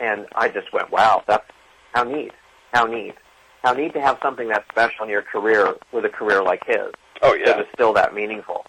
And 0.00 0.26
I 0.34 0.48
just 0.48 0.72
went, 0.72 0.90
"Wow, 0.90 1.24
that's 1.26 1.44
how 1.92 2.04
neat, 2.04 2.32
how 2.72 2.84
neat, 2.84 3.14
how 3.62 3.72
neat 3.72 3.92
to 3.94 4.00
have 4.00 4.18
something 4.22 4.48
that 4.48 4.64
special 4.70 5.04
in 5.04 5.10
your 5.10 5.22
career 5.22 5.74
with 5.92 6.04
a 6.04 6.08
career 6.08 6.42
like 6.42 6.64
his." 6.66 6.92
Oh 7.22 7.34
yeah. 7.34 7.56
was 7.56 7.66
still 7.74 7.92
that 7.94 8.14
meaningful. 8.14 8.64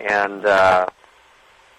And 0.00 0.44
uh, 0.44 0.86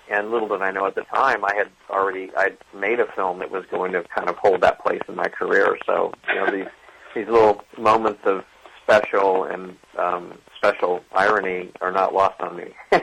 and 0.09 0.31
little 0.31 0.47
did 0.47 0.61
I 0.61 0.71
know 0.71 0.85
at 0.85 0.95
the 0.95 1.03
time, 1.03 1.43
I 1.45 1.53
had 1.55 1.69
already 1.89 2.31
I'd 2.37 2.57
made 2.73 2.99
a 2.99 3.07
film 3.15 3.39
that 3.39 3.51
was 3.51 3.65
going 3.69 3.91
to 3.93 4.03
kind 4.03 4.29
of 4.29 4.35
hold 4.37 4.61
that 4.61 4.83
place 4.83 5.01
in 5.07 5.15
my 5.15 5.27
career. 5.27 5.77
So 5.85 6.13
you 6.29 6.35
know 6.35 6.51
these 6.51 6.67
these 7.15 7.27
little 7.27 7.63
moments 7.77 8.21
of 8.25 8.43
special 8.83 9.43
and 9.43 9.75
um, 9.97 10.37
special 10.55 11.03
irony 11.13 11.71
are 11.81 11.91
not 11.91 12.13
lost 12.13 12.39
on 12.39 12.55
me. 12.55 12.73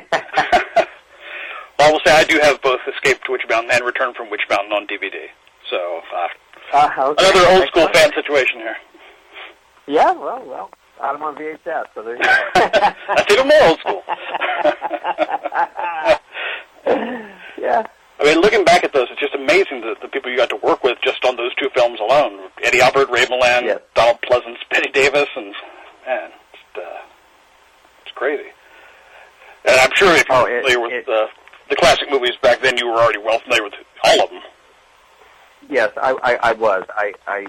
Well, 1.79 1.89
I 1.89 1.93
will 1.93 2.01
say 2.07 2.13
I 2.13 2.25
do 2.25 2.39
have 2.41 2.63
both 2.63 2.81
Escape 2.87 3.23
to 3.25 3.33
Witch 3.33 3.43
Mountain 3.49 3.73
and 3.73 3.85
Return 3.85 4.15
from 4.15 4.31
Witch 4.31 4.43
Mountain 4.49 4.73
on 4.73 4.87
DVD. 4.87 5.27
So 5.69 6.01
uh, 6.17 6.29
uh, 6.73 6.91
okay. 6.99 7.25
another 7.31 7.47
old 7.51 7.69
school 7.69 7.89
fan 7.93 8.13
situation 8.15 8.59
here. 8.59 8.77
Yeah, 9.87 10.13
well, 10.13 10.43
well, 10.47 10.71
I 11.01 11.13
them 11.13 11.23
on 11.23 11.35
VHS, 11.37 11.85
so 11.95 12.03
there 12.03 12.17
you 12.17 12.23
go. 12.23 12.29
That's 12.55 13.33
even 13.33 13.49
more 13.49 13.63
old 13.65 13.79
school. 13.81 14.03
yeah. 16.87 17.87
I 18.21 18.25
mean, 18.25 18.41
looking 18.41 18.65
back 18.65 18.85
at 18.85 18.93
those, 18.93 19.09
it's 19.11 19.21
just 19.21 19.35
amazing 19.35 19.81
the, 19.81 19.97
the 20.01 20.09
people 20.09 20.31
you 20.31 20.37
got 20.37 20.49
to 20.51 20.57
work 20.57 20.85
with 20.85 20.99
just 21.03 21.25
on 21.25 21.37
those 21.37 21.55
two 21.57 21.69
films 21.75 21.99
alone. 22.01 22.49
Eddie 22.63 22.81
Albert, 22.81 23.11
Ray 23.11 23.27
Milland, 23.27 23.65
Yes. 23.65 23.81
Donald 23.95 24.19
Pleasence, 24.23 24.57
Bette 24.71 24.91
Davis, 24.93 25.29
and 25.37 25.53
man, 26.07 26.31
it's, 26.53 26.79
uh, 26.79 27.01
it's 28.07 28.13
crazy. 28.15 28.49
And 29.67 29.81
I'm 29.81 29.91
sure 29.97 30.13
if 30.15 30.25
you're 30.29 30.39
Oh, 30.39 30.45
it- 30.47 30.63
familiar 30.63 30.81
with 30.81 30.93
it- 30.93 31.07
the, 31.07 31.27
the 31.71 31.77
classic 31.77 32.09
movies 32.11 32.33
back 32.43 32.61
then, 32.63 32.77
you 32.79 32.87
were 32.87 32.95
already 33.01 33.19
well 33.19 33.41
familiar 33.41 33.65
with 33.65 33.75
all 34.05 34.23
of 34.25 34.31
them. 34.31 34.41
Yes, 35.69 35.91
I, 35.97 36.17
I, 36.23 36.51
I 36.51 36.53
was. 36.53 36.85
I, 36.95 37.13
I, 37.27 37.47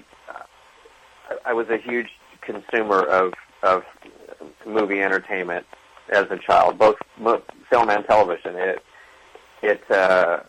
I 1.45 1.53
was 1.53 1.67
a 1.69 1.77
huge 1.77 2.09
consumer 2.41 3.01
of 3.01 3.33
of 3.63 3.83
movie 4.65 5.01
entertainment 5.01 5.65
as 6.11 6.25
a 6.29 6.37
child, 6.37 6.77
both 6.77 6.97
mo- 7.17 7.41
film 7.69 7.89
and 7.89 8.05
television. 8.05 8.55
It, 8.55 8.83
it, 9.63 9.91
uh, 9.91 10.41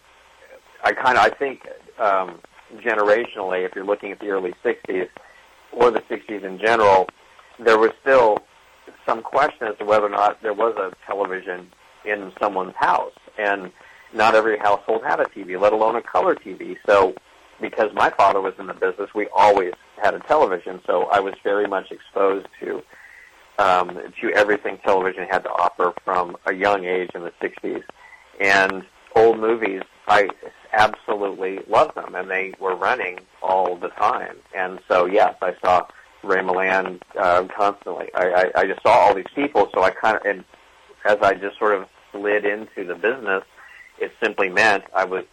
I 0.84 0.92
kind 0.92 1.16
of, 1.16 1.24
I 1.24 1.30
think, 1.30 1.66
um, 1.98 2.40
generationally, 2.76 3.64
if 3.64 3.74
you're 3.74 3.86
looking 3.86 4.12
at 4.12 4.20
the 4.20 4.28
early 4.28 4.54
'60s 4.64 5.08
or 5.72 5.90
the 5.90 6.00
'60s 6.00 6.44
in 6.44 6.58
general, 6.58 7.08
there 7.58 7.78
was 7.78 7.90
still 8.02 8.38
some 9.06 9.22
question 9.22 9.68
as 9.68 9.78
to 9.78 9.84
whether 9.84 10.06
or 10.06 10.10
not 10.10 10.42
there 10.42 10.52
was 10.54 10.74
a 10.76 10.92
television 11.06 11.68
in 12.04 12.32
someone's 12.40 12.74
house, 12.76 13.14
and 13.38 13.72
not 14.12 14.34
every 14.34 14.58
household 14.58 15.02
had 15.04 15.20
a 15.20 15.24
TV, 15.24 15.58
let 15.60 15.72
alone 15.72 15.96
a 15.96 16.02
color 16.02 16.34
TV. 16.34 16.76
So 16.86 17.14
because 17.60 17.92
my 17.94 18.10
father 18.10 18.40
was 18.40 18.54
in 18.58 18.66
the 18.66 18.74
business, 18.74 19.10
we 19.14 19.28
always 19.34 19.72
had 20.02 20.14
a 20.14 20.20
television, 20.20 20.80
so 20.86 21.04
I 21.04 21.20
was 21.20 21.34
very 21.42 21.66
much 21.66 21.90
exposed 21.90 22.46
to 22.60 22.82
um, 23.58 23.98
to 24.20 24.30
everything 24.32 24.78
television 24.84 25.26
had 25.30 25.42
to 25.44 25.50
offer 25.50 25.94
from 26.04 26.36
a 26.44 26.54
young 26.54 26.84
age 26.84 27.10
in 27.14 27.22
the 27.22 27.32
'60s. 27.40 27.82
And 28.38 28.84
old 29.14 29.38
movies, 29.40 29.82
I 30.06 30.28
absolutely 30.72 31.60
loved 31.66 31.94
them, 31.94 32.14
and 32.14 32.30
they 32.30 32.52
were 32.60 32.76
running 32.76 33.20
all 33.42 33.76
the 33.76 33.88
time. 33.88 34.36
And 34.54 34.78
so, 34.88 35.06
yes, 35.06 35.34
I 35.40 35.54
saw 35.64 35.86
Ray 36.22 36.40
Milland 36.40 37.00
uh, 37.18 37.44
constantly. 37.56 38.10
I, 38.14 38.50
I, 38.54 38.60
I 38.60 38.66
just 38.66 38.82
saw 38.82 38.90
all 38.90 39.14
these 39.14 39.24
people, 39.34 39.70
so 39.74 39.82
I 39.82 39.90
kind 39.90 40.16
of, 40.16 40.22
and 40.26 40.44
as 41.06 41.18
I 41.22 41.34
just 41.34 41.58
sort 41.58 41.74
of 41.74 41.88
slid 42.12 42.44
into 42.44 42.84
the 42.84 42.94
business, 42.94 43.42
it 43.98 44.12
simply 44.22 44.50
meant 44.50 44.84
I 44.94 45.04
was 45.04 45.24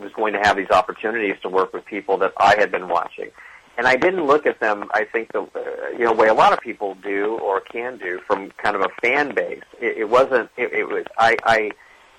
was 0.00 0.12
going 0.12 0.32
to 0.32 0.40
have 0.40 0.56
these 0.56 0.70
opportunities 0.70 1.36
to 1.42 1.48
work 1.48 1.72
with 1.72 1.84
people 1.84 2.18
that 2.18 2.32
I 2.38 2.56
had 2.58 2.70
been 2.70 2.88
watching. 2.88 3.30
And 3.78 3.86
I 3.86 3.96
didn't 3.96 4.26
look 4.26 4.46
at 4.46 4.58
them, 4.60 4.88
I 4.92 5.04
think, 5.04 5.32
the 5.32 5.42
uh, 5.42 5.90
you 5.92 6.04
know 6.04 6.12
way 6.12 6.28
a 6.28 6.34
lot 6.34 6.52
of 6.52 6.60
people 6.60 6.94
do 6.94 7.38
or 7.38 7.60
can 7.60 7.98
do 7.98 8.20
from 8.26 8.50
kind 8.52 8.74
of 8.74 8.82
a 8.82 8.88
fan 9.02 9.34
base. 9.34 9.64
It, 9.80 9.98
it 9.98 10.08
wasn't. 10.08 10.50
It, 10.56 10.72
it 10.72 10.88
was. 10.88 11.04
I 11.18 11.36
I 11.44 11.70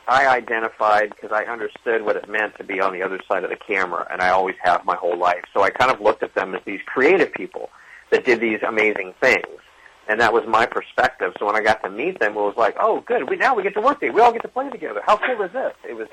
I 0.07 0.27
identified 0.27 1.09
because 1.09 1.31
I 1.31 1.43
understood 1.51 2.03
what 2.03 2.15
it 2.15 2.29
meant 2.29 2.55
to 2.57 2.63
be 2.63 2.79
on 2.79 2.93
the 2.93 3.01
other 3.01 3.19
side 3.27 3.43
of 3.43 3.49
the 3.49 3.57
camera, 3.57 4.07
and 4.11 4.21
I 4.21 4.29
always 4.29 4.55
have 4.63 4.85
my 4.85 4.95
whole 4.95 5.17
life. 5.17 5.43
So 5.53 5.63
I 5.63 5.71
kind 5.71 5.91
of 5.91 5.99
looked 5.99 6.21
at 6.21 6.35
them 6.35 6.53
as 6.53 6.61
these 6.63 6.79
creative 6.85 7.33
people 7.33 7.69
that 8.11 8.23
did 8.23 8.39
these 8.39 8.59
amazing 8.65 9.15
things, 9.19 9.59
and 10.07 10.19
that 10.21 10.31
was 10.33 10.43
my 10.47 10.65
perspective. 10.65 11.33
So 11.39 11.45
when 11.45 11.55
I 11.55 11.61
got 11.61 11.83
to 11.83 11.89
meet 11.89 12.19
them, 12.19 12.31
it 12.33 12.35
was 12.35 12.55
like, 12.57 12.75
oh, 12.79 13.01
good. 13.01 13.29
We 13.29 13.35
now 13.37 13.55
we 13.55 13.63
get 13.63 13.73
to 13.75 13.81
work 13.81 13.99
together. 13.99 14.15
We 14.15 14.21
all 14.21 14.31
get 14.31 14.41
to 14.43 14.47
play 14.47 14.69
together. 14.69 15.01
How 15.05 15.17
cool 15.17 15.41
is 15.45 15.51
this? 15.51 15.73
It 15.87 15.93
was 15.95 16.07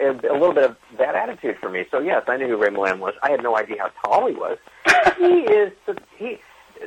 a, 0.00 0.10
a 0.10 0.34
little 0.34 0.52
bit 0.52 0.64
of 0.64 0.76
that 0.98 1.14
attitude 1.14 1.56
for 1.60 1.68
me. 1.68 1.84
So 1.90 1.98
yes, 2.00 2.24
I 2.28 2.36
knew 2.36 2.48
who 2.48 2.56
Ray 2.56 2.68
Milland 2.70 2.98
was. 2.98 3.14
I 3.22 3.30
had 3.30 3.42
no 3.42 3.56
idea 3.56 3.76
how 3.80 3.88
tall 4.04 4.26
he 4.28 4.34
was. 4.34 4.58
he 5.18 5.40
is 5.52 5.72
the 5.86 5.96
he 6.16 6.38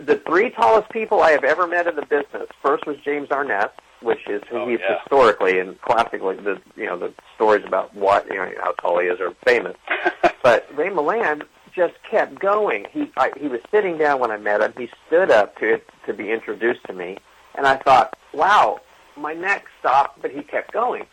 the 0.05 0.17
three 0.25 0.49
tallest 0.51 0.89
people 0.91 1.21
I 1.21 1.31
have 1.31 1.43
ever 1.43 1.67
met 1.67 1.87
in 1.87 1.95
the 1.95 2.05
business. 2.05 2.47
First 2.61 2.85
was 2.87 2.95
James 3.03 3.27
Arness, 3.29 3.69
which 4.01 4.25
is 4.29 4.41
who 4.49 4.59
Oh, 4.59 4.67
he's 4.69 4.79
yeah. 4.79 4.99
historically 4.99 5.59
and 5.59 5.79
classically 5.81 6.35
the 6.37 6.61
you 6.77 6.85
know 6.85 6.97
the 6.97 7.13
stories 7.35 7.65
about 7.65 7.93
what 7.95 8.25
you 8.27 8.35
know 8.35 8.49
how 8.63 8.71
tall 8.73 8.99
he 8.99 9.07
is 9.07 9.19
are 9.19 9.33
famous. 9.45 9.75
but 10.43 10.67
Ray 10.77 10.89
Milland 10.89 11.43
just 11.73 11.93
kept 12.09 12.39
going. 12.39 12.85
He 12.91 13.11
I, 13.17 13.31
he 13.39 13.47
was 13.47 13.61
sitting 13.71 13.97
down 13.97 14.19
when 14.19 14.31
I 14.31 14.37
met 14.37 14.61
him. 14.61 14.73
He 14.77 14.89
stood 15.07 15.31
up 15.31 15.57
to 15.59 15.79
to 16.05 16.13
be 16.13 16.31
introduced 16.31 16.83
to 16.85 16.93
me, 16.93 17.17
and 17.55 17.65
I 17.67 17.77
thought, 17.77 18.17
wow, 18.33 18.79
my 19.15 19.33
neck 19.33 19.65
stopped, 19.79 20.21
but 20.21 20.31
he 20.31 20.41
kept 20.43 20.71
going. 20.73 21.05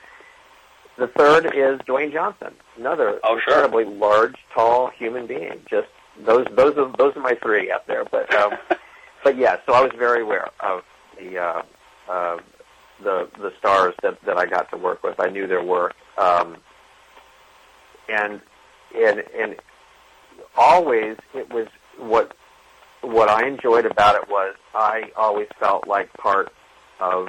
The 0.97 1.07
third 1.09 1.47
is 1.55 1.79
Dwayne 1.87 2.12
Johnson, 2.12 2.55
another 2.77 3.21
Oh, 3.23 3.38
sure. 3.38 3.55
incredibly 3.64 3.85
large, 3.85 4.35
tall 4.53 4.88
human 4.88 5.27
being. 5.27 5.61
Just 5.71 5.88
those 6.25 6.47
those 6.57 6.77
are 6.77 6.90
those 6.99 7.14
are 7.16 7.21
my 7.21 7.35
three 7.42 7.71
up 7.71 7.87
there. 7.87 8.05
But 8.05 8.33
um, 8.35 8.55
but 9.25 9.37
yeah, 9.37 9.59
so 9.66 9.75
I 9.75 9.81
was 9.83 9.92
very 9.97 10.23
aware 10.23 10.49
of 10.61 10.83
the 11.18 11.38
uh, 11.38 11.62
uh, 12.09 12.38
the 13.03 13.29
the 13.38 13.53
stars 13.59 13.94
that 14.03 14.21
that 14.25 14.37
I 14.38 14.47
got 14.47 14.71
to 14.71 14.77
work 14.77 15.05
with. 15.05 15.21
I 15.21 15.29
knew 15.29 15.47
their 15.47 15.62
work, 15.62 15.94
um, 16.16 16.57
and 18.09 18.40
and 18.97 19.23
and 19.38 19.57
always 20.59 21.16
it 21.35 21.51
was 21.53 21.68
what 21.99 22.37
what 23.01 23.29
I 23.29 23.47
enjoyed 23.47 23.87
about 23.87 24.16
it 24.16 24.29
was 24.29 24.57
I 24.75 25.12
always 25.16 25.49
felt 25.59 25.87
like 25.87 26.12
part 26.14 26.53
of 27.01 27.29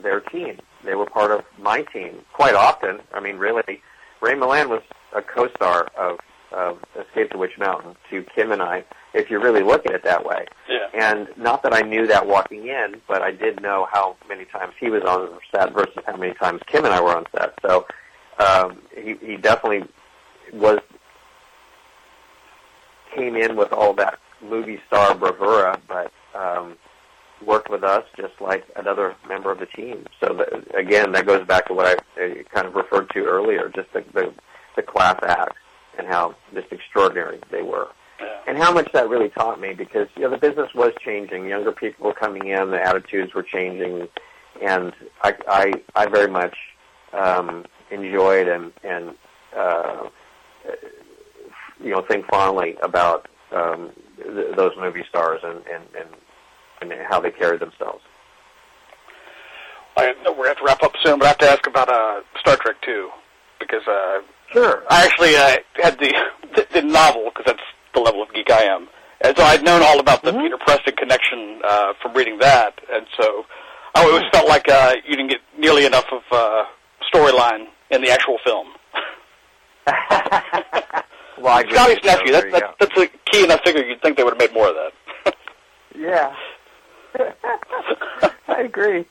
their 0.00 0.20
team. 0.20 0.58
They 0.84 0.94
were 0.94 1.06
part 1.06 1.30
of 1.32 1.44
my 1.58 1.82
team 1.82 2.20
quite 2.32 2.54
often. 2.54 3.00
I 3.12 3.20
mean, 3.20 3.36
really, 3.36 3.82
Ray 4.20 4.34
Milland 4.34 4.68
was 4.68 4.82
a 5.14 5.20
co-star 5.20 5.88
of, 5.96 6.18
of 6.52 6.78
Escape 6.98 7.30
to 7.32 7.38
Witch 7.38 7.58
Mountain 7.58 7.96
to 8.10 8.24
Kim 8.34 8.52
and 8.52 8.62
I, 8.62 8.84
if 9.12 9.30
you 9.30 9.40
really 9.40 9.62
look 9.62 9.84
at 9.86 9.92
it 9.92 10.04
that 10.04 10.24
way. 10.24 10.46
Yeah. 10.68 10.88
And 10.94 11.28
not 11.36 11.62
that 11.64 11.74
I 11.74 11.82
knew 11.82 12.06
that 12.06 12.26
walking 12.26 12.68
in, 12.68 13.00
but 13.08 13.22
I 13.22 13.32
did 13.32 13.60
know 13.60 13.86
how 13.90 14.16
many 14.28 14.44
times 14.46 14.74
he 14.80 14.88
was 14.88 15.02
on 15.02 15.38
set 15.54 15.72
versus 15.72 16.02
how 16.06 16.16
many 16.16 16.34
times 16.34 16.60
Kim 16.66 16.84
and 16.84 16.94
I 16.94 17.00
were 17.00 17.16
on 17.16 17.26
set. 17.36 17.54
So 17.66 17.86
um, 18.38 18.80
he, 18.96 19.14
he 19.20 19.36
definitely 19.36 19.88
was 20.52 20.78
came 23.14 23.36
in 23.36 23.56
with 23.56 23.72
all 23.72 23.94
that 23.94 24.18
movie 24.40 24.80
star 24.86 25.14
bravura, 25.14 25.80
but 25.88 26.12
um, 26.34 26.76
worked 27.46 27.70
with 27.70 27.84
us 27.84 28.04
just 28.16 28.34
like 28.40 28.64
another 28.76 29.14
member 29.28 29.50
of 29.50 29.58
the 29.58 29.66
team. 29.66 30.06
So 30.20 30.34
that, 30.34 30.76
again, 30.78 31.12
that 31.12 31.26
goes 31.26 31.46
back 31.46 31.66
to 31.66 31.74
what 31.74 31.86
I 31.86 32.22
uh, 32.22 32.42
kind 32.52 32.66
of 32.66 32.74
referred 32.74 33.10
to 33.10 33.24
earlier, 33.24 33.70
just 33.74 33.92
the, 33.92 34.04
the, 34.12 34.32
the 34.76 34.82
class 34.82 35.18
acts 35.22 35.60
and 35.98 36.06
how 36.06 36.34
just 36.54 36.72
extraordinary 36.72 37.40
they 37.50 37.62
were. 37.62 37.88
Yeah. 38.20 38.26
And 38.46 38.58
how 38.58 38.72
much 38.72 38.90
that 38.92 39.08
really 39.08 39.28
taught 39.30 39.60
me 39.60 39.74
because 39.74 40.08
you 40.16 40.22
know 40.22 40.30
the 40.30 40.38
business 40.38 40.68
was 40.74 40.92
changing, 41.04 41.48
younger 41.48 41.72
people 41.72 42.06
were 42.06 42.14
coming 42.14 42.48
in, 42.48 42.70
the 42.70 42.80
attitudes 42.80 43.34
were 43.34 43.42
changing, 43.42 44.08
and 44.62 44.92
I 45.22 45.34
I, 45.48 45.72
I 45.94 46.06
very 46.06 46.30
much 46.30 46.56
um, 47.12 47.64
enjoyed 47.90 48.48
and 48.48 48.72
and 48.84 49.14
uh, 49.56 50.08
you 51.82 51.90
know 51.90 52.02
think 52.08 52.26
fondly 52.30 52.76
about 52.82 53.28
um, 53.52 53.90
th- 54.16 54.56
those 54.56 54.72
movie 54.78 55.04
stars 55.08 55.40
and, 55.42 55.58
and 55.66 55.84
and 55.98 56.92
and 56.92 57.00
how 57.08 57.20
they 57.20 57.30
carried 57.30 57.60
themselves. 57.60 58.02
I 59.96 60.12
know 60.24 60.32
we're 60.32 60.44
going 60.44 60.44
to 60.44 60.48
have 60.48 60.58
to 60.58 60.64
wrap 60.64 60.82
up 60.82 60.92
soon, 61.04 61.18
but 61.18 61.26
I 61.26 61.28
have 61.28 61.38
to 61.38 61.50
ask 61.50 61.66
about 61.66 61.88
uh, 61.90 62.22
Star 62.40 62.56
Trek 62.56 62.76
2 62.82 63.10
because 63.60 63.86
uh, 63.86 64.20
Sure. 64.50 64.82
I 64.90 65.04
actually 65.04 65.36
uh, 65.36 65.56
had 65.74 65.98
the, 65.98 66.12
the, 66.56 66.66
the 66.80 66.82
novel 66.82 67.24
because 67.26 67.44
that's 67.46 67.62
the 67.94 68.00
level 68.00 68.22
of 68.22 68.32
geek 68.32 68.50
I 68.50 68.62
am. 68.64 68.88
And 69.20 69.36
so 69.36 69.44
I'd 69.44 69.62
known 69.62 69.82
all 69.82 70.00
about 70.00 70.22
the 70.22 70.32
Mhm. 70.32 70.42
Peter 70.42 70.56
Preston 70.58 70.96
connection 70.96 71.60
uh, 71.62 71.92
from 72.02 72.14
reading 72.14 72.38
that, 72.40 72.80
and 72.92 73.06
so 73.20 73.44
I 73.94 74.02
always 74.04 74.24
felt 74.32 74.48
like 74.48 74.68
uh, 74.68 74.94
you 75.06 75.14
didn't 75.14 75.28
get 75.30 75.40
nearly 75.58 75.84
enough 75.84 76.06
of 76.10 76.22
uh, 76.32 76.64
storyline 77.14 77.66
in 77.90 78.00
the 78.02 78.10
actual 78.10 78.38
film. 78.44 78.68
Slide 81.42 81.68
Scotty's 81.70 82.04
nephew. 82.04 82.32
That, 82.32 82.50
that, 82.52 82.74
that's 82.78 82.96
a 82.96 83.06
key 83.30 83.44
enough 83.44 83.60
figure. 83.64 83.84
You'd 83.84 84.00
think 84.00 84.16
they 84.16 84.24
would 84.24 84.34
have 84.34 84.38
made 84.38 84.54
more 84.54 84.68
of 84.68 84.74
that. 84.74 85.34
Yeah. 85.94 86.34
I 88.48 88.62
agree. 88.62 89.06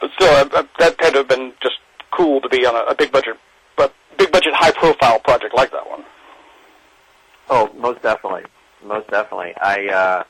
but 0.00 0.10
still, 0.14 0.28
uh, 0.28 0.48
uh, 0.52 0.62
that 0.80 0.96
had 1.00 1.10
to 1.12 1.18
have 1.18 1.28
been 1.28 1.52
just 1.62 1.76
cool 2.10 2.40
to 2.40 2.48
be 2.48 2.66
on 2.66 2.74
a, 2.74 2.90
a 2.90 2.94
big 2.94 3.12
budget, 3.12 3.36
but 3.76 3.94
big 4.18 4.32
budget, 4.32 4.52
high 4.54 4.72
profile 4.72 5.20
project 5.20 5.54
like 5.54 5.70
that 5.70 5.88
one. 5.88 6.04
Oh, 7.48 7.70
most 7.76 8.02
definitely, 8.02 8.42
most 8.84 9.08
definitely. 9.08 9.54
I 9.60 9.86
uh, 9.86 10.24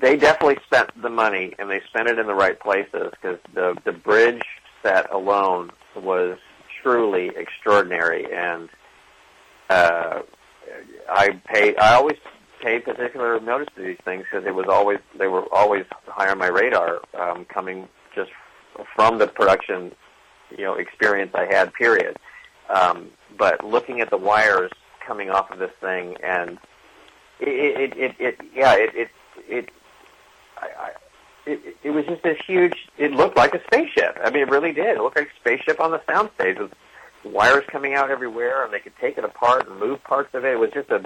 they 0.00 0.16
definitely 0.16 0.58
spent 0.66 0.90
the 1.02 1.10
money, 1.10 1.54
and 1.58 1.68
they 1.68 1.80
spent 1.88 2.08
it 2.08 2.18
in 2.18 2.26
the 2.26 2.34
right 2.34 2.58
places 2.58 3.10
because 3.10 3.38
the 3.54 3.76
the 3.84 3.92
bridge 3.92 4.42
set 4.82 5.10
alone 5.10 5.70
was 5.96 6.38
truly 6.86 7.32
extraordinary, 7.34 8.32
and 8.32 8.68
uh, 9.68 10.22
I 11.10 11.30
pay. 11.46 11.74
I 11.76 11.94
always 11.94 12.16
pay 12.62 12.78
particular 12.78 13.40
notice 13.40 13.66
to 13.74 13.82
these 13.82 13.98
things 14.04 14.24
because 14.30 14.46
it 14.46 14.54
was 14.54 14.66
always 14.68 15.00
they 15.18 15.26
were 15.26 15.52
always 15.52 15.84
high 16.06 16.30
on 16.30 16.38
my 16.38 16.46
radar, 16.46 17.00
um, 17.18 17.44
coming 17.46 17.88
just 18.14 18.30
from 18.94 19.18
the 19.18 19.26
production, 19.26 19.92
you 20.56 20.62
know, 20.62 20.74
experience 20.74 21.32
I 21.34 21.46
had. 21.46 21.74
Period. 21.74 22.16
Um, 22.70 23.10
but 23.36 23.64
looking 23.64 24.00
at 24.00 24.10
the 24.10 24.16
wires 24.16 24.70
coming 25.04 25.28
off 25.28 25.50
of 25.50 25.58
this 25.58 25.72
thing, 25.80 26.16
and 26.22 26.56
it, 27.40 27.48
it, 27.48 27.96
it, 27.96 28.14
it 28.20 28.40
yeah, 28.54 28.74
it, 28.74 28.94
it, 28.94 29.08
it, 29.48 29.70
I, 30.56 30.66
I, 30.66 30.90
it, 31.46 31.76
it 31.82 31.90
was 31.90 32.04
just 32.06 32.22
this 32.22 32.38
huge. 32.46 32.88
It 32.98 33.12
looked 33.12 33.36
like 33.36 33.54
a 33.54 33.62
spaceship. 33.64 34.18
I 34.22 34.30
mean, 34.30 34.42
it 34.42 34.50
really 34.50 34.72
did. 34.72 34.96
It 34.96 34.98
looked 35.00 35.16
like 35.16 35.28
a 35.28 35.40
spaceship 35.40 35.80
on 35.80 35.90
the 35.92 35.98
soundstage 36.00 36.58
with 36.58 36.72
wires 37.24 37.64
coming 37.68 37.94
out 37.94 38.10
everywhere, 38.10 38.64
and 38.64 38.72
they 38.72 38.78
could 38.80 38.96
take 39.00 39.18
it 39.18 39.24
apart 39.24 39.68
and 39.68 39.78
move 39.80 40.02
parts 40.04 40.34
of 40.34 40.44
it. 40.44 40.52
It 40.54 40.58
was 40.58 40.70
just 40.72 40.90
a 40.90 41.04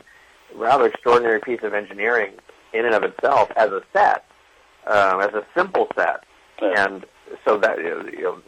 rather 0.55 0.87
extraordinary 0.87 1.41
piece 1.41 1.61
of 1.63 1.75
engineering 1.75 2.33
in 2.73 2.85
and 2.85 2.95
of 2.95 3.03
itself 3.05 3.51
as 3.57 3.71
a 3.71 3.83
set, 3.93 4.25
um, 4.87 5.21
as 5.21 5.33
a 5.35 5.45
simple 5.55 5.87
set, 5.95 6.25
Yeah. 6.61 6.85
and 6.87 7.05
so 7.45 7.59
that 7.59 7.79
you 7.79 8.23
know 8.23 8.43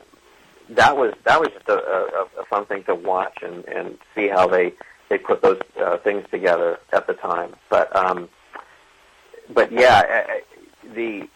that 0.70 0.96
was 0.96 1.12
that 1.24 1.38
was 1.40 1.50
just 1.50 1.68
a, 1.68 1.74
a, 1.78 2.40
a 2.40 2.44
fun 2.46 2.66
thing 2.66 2.84
to 2.84 2.94
watch 2.94 3.38
and, 3.42 3.64
and 3.66 3.98
see 4.14 4.28
how 4.28 4.46
they 4.46 4.72
they 5.08 5.18
put 5.18 5.42
those 5.42 5.60
uh, 5.80 5.98
things 5.98 6.24
together 6.30 6.78
at 6.92 7.06
the 7.06 7.14
time. 7.14 7.54
But 7.68 7.94
um, 7.94 8.28
but 9.52 9.70
yeah, 9.72 10.02
I- 10.08 10.32
I- 10.32 10.42
the 10.94 11.28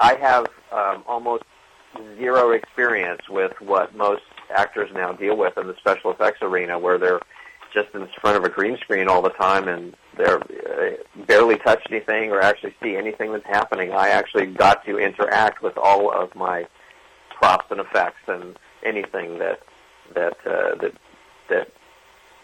I 0.00 0.14
have 0.14 0.46
um, 0.72 1.04
almost 1.06 1.44
zero 2.18 2.52
experience 2.52 3.22
with 3.28 3.52
what 3.60 3.94
most 3.94 4.22
actors 4.56 4.90
now 4.94 5.12
deal 5.12 5.36
with 5.36 5.56
in 5.56 5.66
the 5.66 5.76
special 5.76 6.10
effects 6.10 6.38
arena, 6.42 6.78
where 6.78 6.98
they're 6.98 7.20
just 7.72 7.88
in 7.94 8.06
front 8.20 8.36
of 8.36 8.44
a 8.44 8.48
green 8.48 8.76
screen 8.78 9.08
all 9.08 9.20
the 9.20 9.30
time 9.30 9.66
and 9.68 9.96
they're 10.16 10.40
uh, 10.40 10.96
barely 11.26 11.58
touch 11.58 11.82
anything 11.90 12.30
or 12.30 12.40
actually 12.40 12.74
see 12.82 12.96
anything 12.96 13.32
that's 13.32 13.46
happening. 13.46 13.92
I 13.92 14.10
actually 14.10 14.46
got 14.46 14.84
to 14.86 14.98
interact 14.98 15.60
with 15.62 15.76
all 15.76 16.12
of 16.12 16.34
my 16.36 16.66
props 17.30 17.66
and 17.70 17.80
effects 17.80 18.20
and 18.28 18.56
anything 18.84 19.38
that 19.40 19.60
that 20.14 20.36
uh, 20.46 20.76
that 20.76 20.92
that 21.48 21.72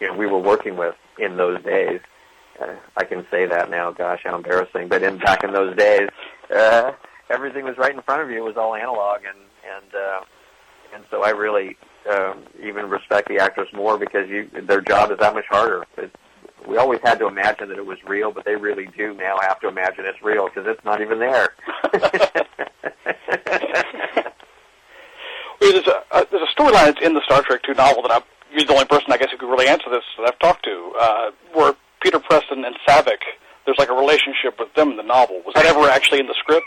you 0.00 0.08
know 0.08 0.16
we 0.16 0.26
were 0.26 0.38
working 0.38 0.76
with 0.76 0.96
in 1.18 1.36
those 1.36 1.62
days. 1.62 2.00
Uh, 2.60 2.74
I 2.96 3.04
can 3.04 3.24
say 3.30 3.46
that 3.46 3.70
now. 3.70 3.92
Gosh, 3.92 4.22
how 4.24 4.36
embarrassing! 4.36 4.88
But 4.88 5.02
in 5.02 5.18
back 5.18 5.44
in 5.44 5.52
those 5.52 5.76
days, 5.76 6.08
uh, 6.54 6.92
everything 7.30 7.64
was 7.64 7.78
right 7.78 7.94
in 7.94 8.02
front 8.02 8.22
of 8.22 8.30
you. 8.30 8.38
It 8.38 8.44
was 8.44 8.56
all 8.56 8.74
analog, 8.74 9.20
and 9.24 9.38
and 9.64 9.94
uh, 9.94 10.20
and 10.94 11.04
so 11.10 11.22
I 11.24 11.30
really 11.30 11.76
um, 12.10 12.44
even 12.62 12.88
respect 12.90 13.28
the 13.28 13.38
actors 13.38 13.68
more 13.72 13.98
because 13.98 14.28
you 14.28 14.50
their 14.66 14.80
job 14.80 15.10
is 15.10 15.18
that 15.18 15.34
much 15.34 15.46
harder. 15.48 15.86
It's, 15.96 16.14
we 16.68 16.76
always 16.76 17.00
had 17.02 17.18
to 17.20 17.26
imagine 17.26 17.70
that 17.70 17.78
it 17.78 17.86
was 17.86 17.98
real, 18.06 18.32
but 18.32 18.44
they 18.44 18.54
really 18.54 18.86
do 18.96 19.14
now 19.14 19.38
have 19.40 19.60
to 19.60 19.68
imagine 19.68 20.04
it's 20.04 20.22
real 20.22 20.46
because 20.46 20.66
it's 20.66 20.84
not 20.84 21.00
even 21.00 21.18
there. 21.18 21.54
Well, 25.60 25.72
there's 25.72 25.86
a, 25.86 26.02
uh, 26.10 26.24
there's 26.30 26.42
a 26.42 26.60
storyline 26.60 26.86
that's 26.86 27.02
in 27.02 27.14
the 27.14 27.20
Star 27.24 27.42
Trek 27.42 27.60
II 27.68 27.74
novel 27.74 28.02
that 28.02 28.10
I, 28.10 28.20
you're 28.50 28.64
the 28.64 28.72
only 28.72 28.86
person 28.86 29.12
I 29.12 29.18
guess 29.18 29.30
who 29.30 29.36
could 29.36 29.50
really 29.50 29.68
answer 29.68 29.90
this 29.90 30.02
that 30.18 30.26
I've 30.26 30.38
talked 30.38 30.64
to, 30.64 30.92
uh, 30.98 31.30
where 31.52 31.74
Peter 32.00 32.18
Preston 32.18 32.64
and 32.64 32.74
Saavik, 32.88 33.20
there's 33.64 33.78
like 33.78 33.90
a 33.90 33.94
relationship 33.94 34.58
with 34.58 34.72
them 34.74 34.90
in 34.90 34.96
the 34.96 35.02
novel. 35.02 35.42
Was 35.44 35.54
that 35.54 35.66
ever 35.66 35.88
actually 35.88 36.20
in 36.20 36.26
the 36.26 36.34
script? 36.38 36.66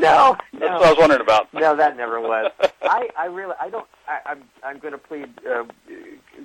No, 0.00 0.36
That's 0.52 0.62
what 0.62 0.84
I 0.84 0.90
was 0.90 0.98
wondering 0.98 1.20
about. 1.20 1.52
No, 1.54 1.76
that 1.76 1.96
never 1.96 2.20
was. 2.20 2.50
I, 2.82 3.08
I 3.18 3.26
really, 3.26 3.54
I 3.60 3.70
don't. 3.70 3.86
I, 4.08 4.20
I'm, 4.26 4.44
I'm 4.62 4.78
going 4.78 4.92
to 4.92 4.98
plead 4.98 5.28
uh, 5.48 5.64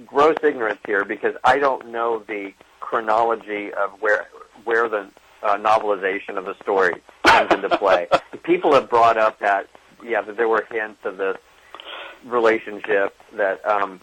gross 0.06 0.38
ignorance 0.44 0.80
here 0.86 1.06
because 1.06 1.34
I 1.44 1.60
don't 1.60 1.88
know 1.92 2.24
the 2.28 2.54
chronology 2.80 3.72
of 3.74 3.92
where 4.00 4.28
where 4.64 4.90
the 4.90 5.10
uh, 5.44 5.58
novelization 5.58 6.38
of 6.38 6.46
the 6.46 6.56
story 6.62 7.02
comes 7.26 7.54
into 7.54 7.70
play. 7.78 8.08
People 8.44 8.74
have 8.74 8.90
brought 8.90 9.18
up 9.18 9.40
that 9.40 9.68
yeah, 10.04 10.22
that 10.22 10.38
there 10.38 10.48
were 10.48 10.66
hints 10.72 11.00
of 11.04 11.18
this 11.18 11.38
relationship 12.26 13.16
that 13.38 13.66
um, 13.66 14.02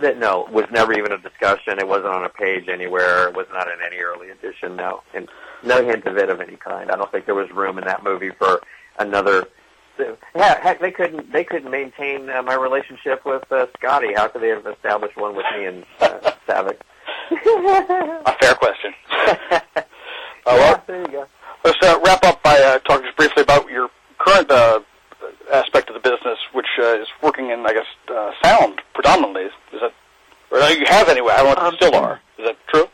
that 0.00 0.18
no 0.18 0.46
was 0.50 0.66
never 0.70 0.92
even 0.92 1.12
a 1.12 1.18
discussion. 1.18 1.78
It 1.78 1.88
wasn't 1.88 2.14
on 2.14 2.24
a 2.24 2.28
page 2.28 2.68
anywhere. 2.68 3.28
It 3.28 3.34
was 3.34 3.46
not 3.52 3.68
in 3.68 3.78
any 3.84 3.98
early 3.98 4.30
edition. 4.30 4.76
No, 4.76 5.02
and 5.14 5.28
no 5.66 5.84
hint 5.84 6.06
of 6.06 6.16
it 6.16 6.30
of 6.30 6.40
any 6.40 6.56
kind. 6.56 6.90
I 6.90 6.96
don't 6.96 7.10
think 7.12 7.26
there 7.26 7.34
was 7.34 7.50
room 7.50 7.78
in 7.78 7.84
that 7.84 8.02
movie 8.04 8.30
for 8.38 8.60
another. 8.98 9.46
Yeah, 10.34 10.60
heck, 10.60 10.80
they 10.80 10.90
couldn't. 10.90 11.32
They 11.32 11.42
couldn't 11.44 11.70
maintain 11.70 12.28
uh, 12.28 12.42
my 12.42 12.54
relationship 12.54 13.24
with 13.24 13.50
uh, 13.50 13.66
Scotty. 13.78 14.12
How 14.14 14.28
could 14.28 14.42
they 14.42 14.48
have 14.48 14.66
established 14.66 15.16
one 15.16 15.34
with 15.34 15.46
me 15.56 15.64
and 15.66 15.84
uh, 16.00 16.32
Saavik? 16.48 16.78
A 18.26 18.32
fair 18.38 18.54
question. 18.54 18.92
Uh, 19.22 19.60
well, 20.46 20.82
there 20.86 21.00
you 21.00 21.06
go. 21.08 21.26
let's 21.64 21.78
uh, 21.82 21.98
wrap 22.04 22.22
up 22.24 22.42
by 22.42 22.58
uh, 22.58 22.78
talking 22.80 23.06
just 23.06 23.16
briefly 23.16 23.42
about 23.42 23.68
your 23.70 23.88
current 24.18 24.50
uh, 24.50 24.80
aspect 25.52 25.88
of 25.88 25.94
the 25.94 26.00
business, 26.00 26.38
which 26.52 26.66
uh, 26.78 27.00
is 27.00 27.08
working 27.22 27.50
in, 27.50 27.60
I 27.66 27.72
guess, 27.72 27.86
uh, 28.14 28.32
sound 28.44 28.82
predominantly. 28.94 29.44
Is 29.44 29.80
that, 29.80 29.92
or 30.50 30.58
you 30.70 30.84
have 30.86 31.08
anyway? 31.08 31.32
I 31.36 31.42
don't 31.42 31.46
know 31.46 31.52
if 31.52 31.58
Um, 31.58 31.72
you 31.72 31.76
still 31.88 31.94
are. 32.00 32.20
Is 32.38 32.44
that 32.46 32.56
true? 32.68 32.86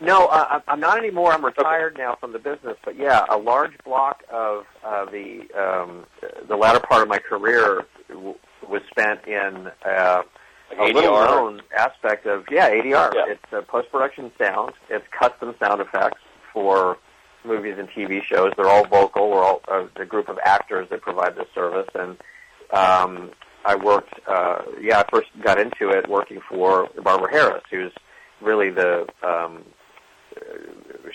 No, 0.00 0.26
uh, 0.26 0.60
I'm- 0.68 0.80
not 0.80 0.98
anymore. 0.98 1.32
I'm 1.32 1.44
retired 1.44 1.96
now 1.96 2.16
from 2.20 2.32
the 2.32 2.38
business. 2.38 2.76
But 2.84 2.96
yeah, 2.96 3.24
a 3.28 3.36
large 3.38 3.72
block 3.84 4.22
of 4.30 4.66
uh, 4.84 5.06
the 5.06 5.48
um, 5.56 6.04
the 6.48 6.56
latter 6.56 6.80
part 6.80 7.02
of 7.02 7.08
my 7.08 7.18
career 7.18 7.86
w- 8.08 8.34
was 8.68 8.82
spent 8.90 9.26
in 9.26 9.70
uh, 9.84 10.22
Like 10.70 10.78
a 10.78 10.92
little 10.94 11.14
known 11.14 11.62
aspect 11.76 12.26
of 12.26 12.44
yeah 12.50 12.68
ADR. 12.70 13.14
Yeah. 13.14 13.24
It's 13.28 13.52
uh, 13.52 13.62
post 13.62 13.90
production 13.90 14.30
sound. 14.38 14.74
It's 14.90 15.06
custom 15.18 15.54
sound 15.58 15.80
effects 15.80 16.20
for 16.52 16.98
movies 17.44 17.76
and 17.78 17.88
TV 17.88 18.22
shows. 18.22 18.52
They're 18.56 18.68
all 18.68 18.86
vocal. 18.86 19.30
We're 19.30 19.44
all 19.44 19.62
uh, 19.68 19.86
a 19.96 20.04
group 20.04 20.28
of 20.28 20.38
actors 20.44 20.88
that 20.90 21.00
provide 21.00 21.36
this 21.36 21.46
service. 21.54 21.88
And 21.94 22.18
um, 22.70 23.30
I 23.64 23.76
worked. 23.76 24.14
Uh, 24.26 24.62
yeah, 24.80 25.00
I 25.00 25.04
first 25.10 25.28
got 25.42 25.58
into 25.58 25.88
it 25.88 26.06
working 26.08 26.40
for 26.48 26.88
Barbara 27.02 27.30
Harris, 27.30 27.62
who's 27.70 27.92
really 28.42 28.68
the 28.70 29.06
um, 29.22 29.64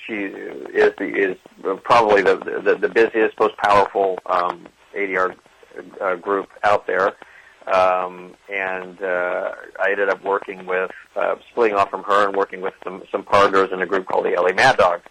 she 0.07 0.13
is 0.13 0.93
the, 0.97 1.05
is 1.05 1.37
probably 1.83 2.21
the, 2.21 2.37
the 2.63 2.75
the 2.75 2.89
busiest, 2.89 3.39
most 3.39 3.57
powerful 3.57 4.19
um, 4.25 4.67
ADR 4.95 5.35
uh, 6.01 6.15
group 6.15 6.49
out 6.63 6.87
there. 6.87 7.13
Um, 7.71 8.33
and 8.51 9.01
uh, 9.03 9.51
I 9.79 9.91
ended 9.91 10.09
up 10.09 10.23
working 10.23 10.65
with 10.65 10.91
uh, 11.15 11.35
splitting 11.51 11.77
off 11.77 11.89
from 11.91 12.03
her 12.03 12.27
and 12.27 12.35
working 12.35 12.61
with 12.61 12.73
some 12.83 13.03
some 13.11 13.23
partners 13.23 13.69
in 13.71 13.81
a 13.81 13.85
group 13.85 14.07
called 14.07 14.25
the 14.25 14.31
LA 14.31 14.53
Mad 14.53 14.77
Dog. 14.77 15.01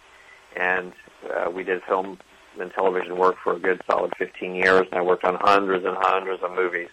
and 0.55 0.91
uh, 1.33 1.49
we 1.49 1.63
did 1.63 1.81
film 1.87 2.17
and 2.59 2.71
television 2.73 3.17
work 3.17 3.35
for 3.43 3.55
a 3.55 3.59
good 3.59 3.81
solid 3.89 4.11
15 4.17 4.55
years. 4.55 4.85
And 4.91 4.99
I 4.99 5.01
worked 5.01 5.23
on 5.23 5.35
hundreds 5.35 5.85
and 5.85 5.95
hundreds 5.99 6.43
of 6.43 6.51
movies. 6.53 6.89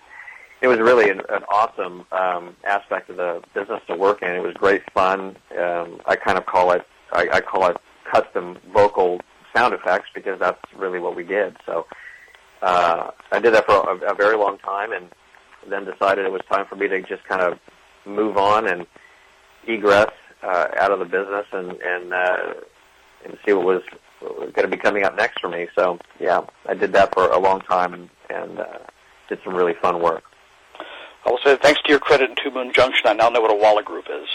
It 0.60 0.68
was 0.68 0.78
really 0.78 1.10
an, 1.10 1.20
an 1.28 1.42
awesome 1.48 2.04
um, 2.12 2.56
aspect 2.64 3.10
of 3.10 3.16
the 3.16 3.42
business 3.54 3.80
to 3.88 3.96
work 3.96 4.22
in. 4.22 4.30
It 4.30 4.42
was 4.42 4.54
great 4.54 4.82
fun. 4.92 5.36
Um, 5.58 6.00
I 6.06 6.16
kind 6.16 6.38
of 6.38 6.46
call 6.46 6.72
it 6.72 6.86
I, 7.12 7.28
I 7.32 7.40
call 7.40 7.68
it 7.68 7.76
custom 8.10 8.58
vocal 8.72 9.20
sound 9.54 9.74
effects 9.74 10.08
because 10.14 10.38
that's 10.38 10.60
really 10.76 10.98
what 10.98 11.16
we 11.16 11.24
did. 11.24 11.56
So 11.66 11.86
uh, 12.62 13.10
I 13.32 13.38
did 13.38 13.54
that 13.54 13.66
for 13.66 13.74
a, 13.74 14.12
a 14.12 14.14
very 14.14 14.36
long 14.36 14.58
time, 14.58 14.92
and 14.92 15.08
then 15.68 15.84
decided 15.84 16.24
it 16.24 16.32
was 16.32 16.42
time 16.50 16.66
for 16.66 16.76
me 16.76 16.88
to 16.88 17.00
just 17.02 17.24
kind 17.24 17.42
of 17.42 17.58
move 18.04 18.36
on 18.36 18.66
and 18.68 18.86
egress 19.66 20.10
uh, 20.42 20.68
out 20.78 20.90
of 20.92 20.98
the 20.98 21.04
business 21.04 21.46
and 21.52 21.72
and 21.82 22.12
uh, 22.12 22.54
and 23.24 23.36
see 23.44 23.52
what 23.52 23.64
was 23.64 23.82
going 24.20 24.62
to 24.62 24.68
be 24.68 24.76
coming 24.76 25.04
up 25.04 25.16
next 25.16 25.40
for 25.40 25.48
me. 25.48 25.68
So 25.76 25.98
yeah, 26.20 26.42
I 26.66 26.74
did 26.74 26.92
that 26.92 27.14
for 27.14 27.30
a 27.30 27.38
long 27.38 27.60
time 27.60 27.94
and, 27.94 28.08
and 28.30 28.58
uh, 28.60 28.78
did 29.28 29.38
some 29.44 29.54
really 29.54 29.74
fun 29.80 30.02
work. 30.02 30.24
I 31.24 31.30
will 31.30 31.38
say 31.44 31.56
thanks 31.56 31.80
to 31.82 31.90
your 31.90 31.98
credit 32.00 32.30
in 32.30 32.36
Two 32.42 32.50
Moon 32.50 32.72
Junction, 32.72 33.06
I 33.06 33.12
now 33.12 33.28
know 33.28 33.40
what 33.40 33.50
a 33.50 33.56
Walla 33.56 33.82
group 33.82 34.06
is. 34.10 34.28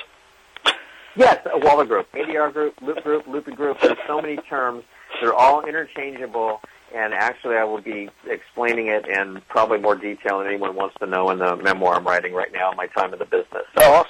Yes, 1.16 1.46
a 1.52 1.60
Walla 1.60 1.86
group, 1.86 2.12
ADR 2.14 2.52
group, 2.52 2.74
loop 2.82 3.04
group, 3.04 3.28
loopy 3.28 3.52
group. 3.52 3.80
There's 3.82 3.98
so 4.08 4.20
many 4.22 4.38
terms. 4.38 4.84
They're 5.22 5.34
all 5.34 5.64
interchangeable, 5.64 6.60
and 6.94 7.14
actually 7.14 7.56
I 7.56 7.64
will 7.64 7.82
be 7.82 8.10
explaining 8.28 8.88
it 8.88 9.08
in 9.08 9.42
probably 9.48 9.78
more 9.78 9.96
detail 9.96 10.40
than 10.40 10.48
anyone 10.48 10.76
wants 10.76 10.96
to 11.00 11.06
know 11.06 11.30
in 11.30 11.38
the 11.38 11.56
memoir 11.58 11.96
I'm 11.96 12.06
writing 12.06 12.34
right 12.34 12.52
now, 12.52 12.72
My 12.76 12.88
Time 12.88 13.14
in 13.14 13.20
the 13.20 13.26
Business. 13.26 13.64
So. 13.78 14.06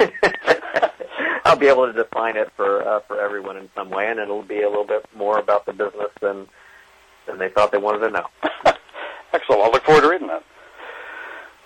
I'll 1.46 1.56
be 1.60 1.68
able 1.68 1.92
to 1.92 1.94
define 1.94 2.38
it 2.38 2.52
for 2.56 2.88
uh, 2.88 3.02
for 3.08 3.20
everyone 3.20 3.58
in 3.58 3.70
some 3.76 3.90
way, 3.90 4.08
and 4.10 4.20
it'll 4.20 4.44
be 4.44 4.62
a 4.62 4.70
little 4.70 4.88
bit 4.88 5.06
more 5.16 5.40
about 5.40 5.66
the 5.66 5.74
business 5.74 6.10
than 6.22 6.48
than 7.28 7.38
they 7.38 7.50
thought 7.50 7.72
they 7.72 7.78
wanted 7.78 8.00
to 8.00 8.12
know. 8.12 8.28
Excellent. 9.34 9.62
I'll 9.62 9.72
look 9.72 9.84
forward 9.84 10.02
to 10.02 10.10
reading 10.10 10.28
that. 10.28 10.44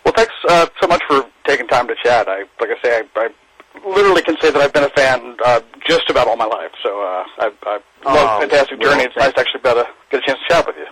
Well, 0.03 0.13
thanks 0.15 0.33
uh, 0.49 0.67
so 0.81 0.87
much 0.87 1.03
for 1.07 1.25
taking 1.45 1.67
time 1.67 1.87
to 1.87 1.95
chat. 2.03 2.27
I, 2.27 2.39
like 2.59 2.69
I 2.69 2.81
say, 2.81 3.01
I, 3.01 3.19
I 3.19 3.29
literally 3.95 4.21
can 4.21 4.37
say 4.41 4.51
that 4.51 4.61
I've 4.61 4.73
been 4.73 4.83
a 4.83 4.89
fan 4.89 5.35
uh, 5.45 5.61
just 5.87 6.09
about 6.09 6.27
all 6.27 6.35
my 6.37 6.45
life. 6.45 6.71
So 6.83 6.89
uh, 7.01 7.23
I, 7.39 7.51
I 7.63 7.73
love 7.73 7.81
Oh, 8.05 8.39
Fantastic 8.41 8.81
Journey. 8.81 9.03
It's 9.03 9.15
nice 9.15 9.33
to 9.33 9.39
actually 9.39 9.61
be 9.61 9.69
able 9.69 9.83
to 9.83 9.89
get 10.11 10.23
a 10.23 10.25
chance 10.25 10.39
to 10.47 10.53
chat 10.53 10.67
with 10.67 10.75
you. 10.77 10.85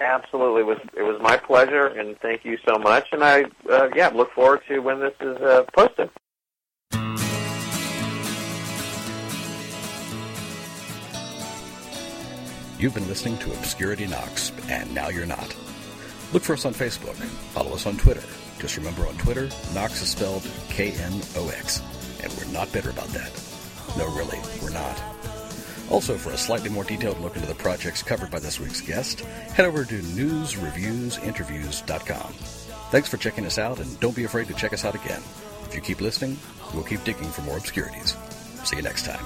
Absolutely, 0.00 0.62
it 0.62 0.66
was 0.66 0.78
it 0.96 1.02
was 1.02 1.20
my 1.20 1.36
pleasure, 1.36 1.88
and 1.88 2.18
thank 2.20 2.42
you 2.42 2.56
so 2.66 2.78
much. 2.78 3.06
And 3.12 3.22
I 3.22 3.44
uh, 3.70 3.90
yeah 3.94 4.08
look 4.08 4.32
forward 4.32 4.62
to 4.68 4.78
when 4.78 4.98
this 4.98 5.12
is 5.20 5.36
uh, 5.36 5.64
posted. 5.74 6.08
You've 12.78 12.94
been 12.94 13.08
listening 13.08 13.36
to 13.38 13.52
Obscurity 13.52 14.06
Knocks, 14.06 14.52
and 14.70 14.94
now 14.94 15.08
you're 15.08 15.26
not. 15.26 15.54
Look 16.32 16.42
for 16.42 16.54
us 16.54 16.64
on 16.64 16.72
Facebook. 16.72 17.14
Follow 17.52 17.74
us 17.74 17.84
on 17.86 17.98
Twitter. 17.98 18.22
Just 18.60 18.76
remember 18.76 19.06
on 19.06 19.16
Twitter, 19.16 19.48
Knox 19.72 20.02
is 20.02 20.10
spelled 20.10 20.46
K-N-O-X, 20.68 21.82
and 22.22 22.30
we're 22.34 22.52
not 22.52 22.70
bitter 22.72 22.90
about 22.90 23.08
that. 23.08 23.32
No, 23.96 24.06
really, 24.14 24.38
we're 24.62 24.70
not. 24.70 25.02
Also, 25.88 26.16
for 26.16 26.30
a 26.30 26.38
slightly 26.38 26.68
more 26.68 26.84
detailed 26.84 27.18
look 27.20 27.34
into 27.36 27.48
the 27.48 27.54
projects 27.54 28.02
covered 28.02 28.30
by 28.30 28.38
this 28.38 28.60
week's 28.60 28.82
guest, 28.82 29.20
head 29.20 29.66
over 29.66 29.84
to 29.84 30.00
newsreviewsinterviews.com. 30.00 32.32
Thanks 32.90 33.08
for 33.08 33.16
checking 33.16 33.46
us 33.46 33.58
out, 33.58 33.80
and 33.80 33.98
don't 33.98 34.14
be 34.14 34.24
afraid 34.24 34.46
to 34.48 34.54
check 34.54 34.72
us 34.72 34.84
out 34.84 34.94
again. 34.94 35.22
If 35.64 35.74
you 35.74 35.80
keep 35.80 36.00
listening, 36.00 36.38
we'll 36.74 36.84
keep 36.84 37.02
digging 37.04 37.30
for 37.30 37.42
more 37.42 37.56
obscurities. 37.56 38.16
See 38.64 38.76
you 38.76 38.82
next 38.82 39.06
time. 39.06 39.24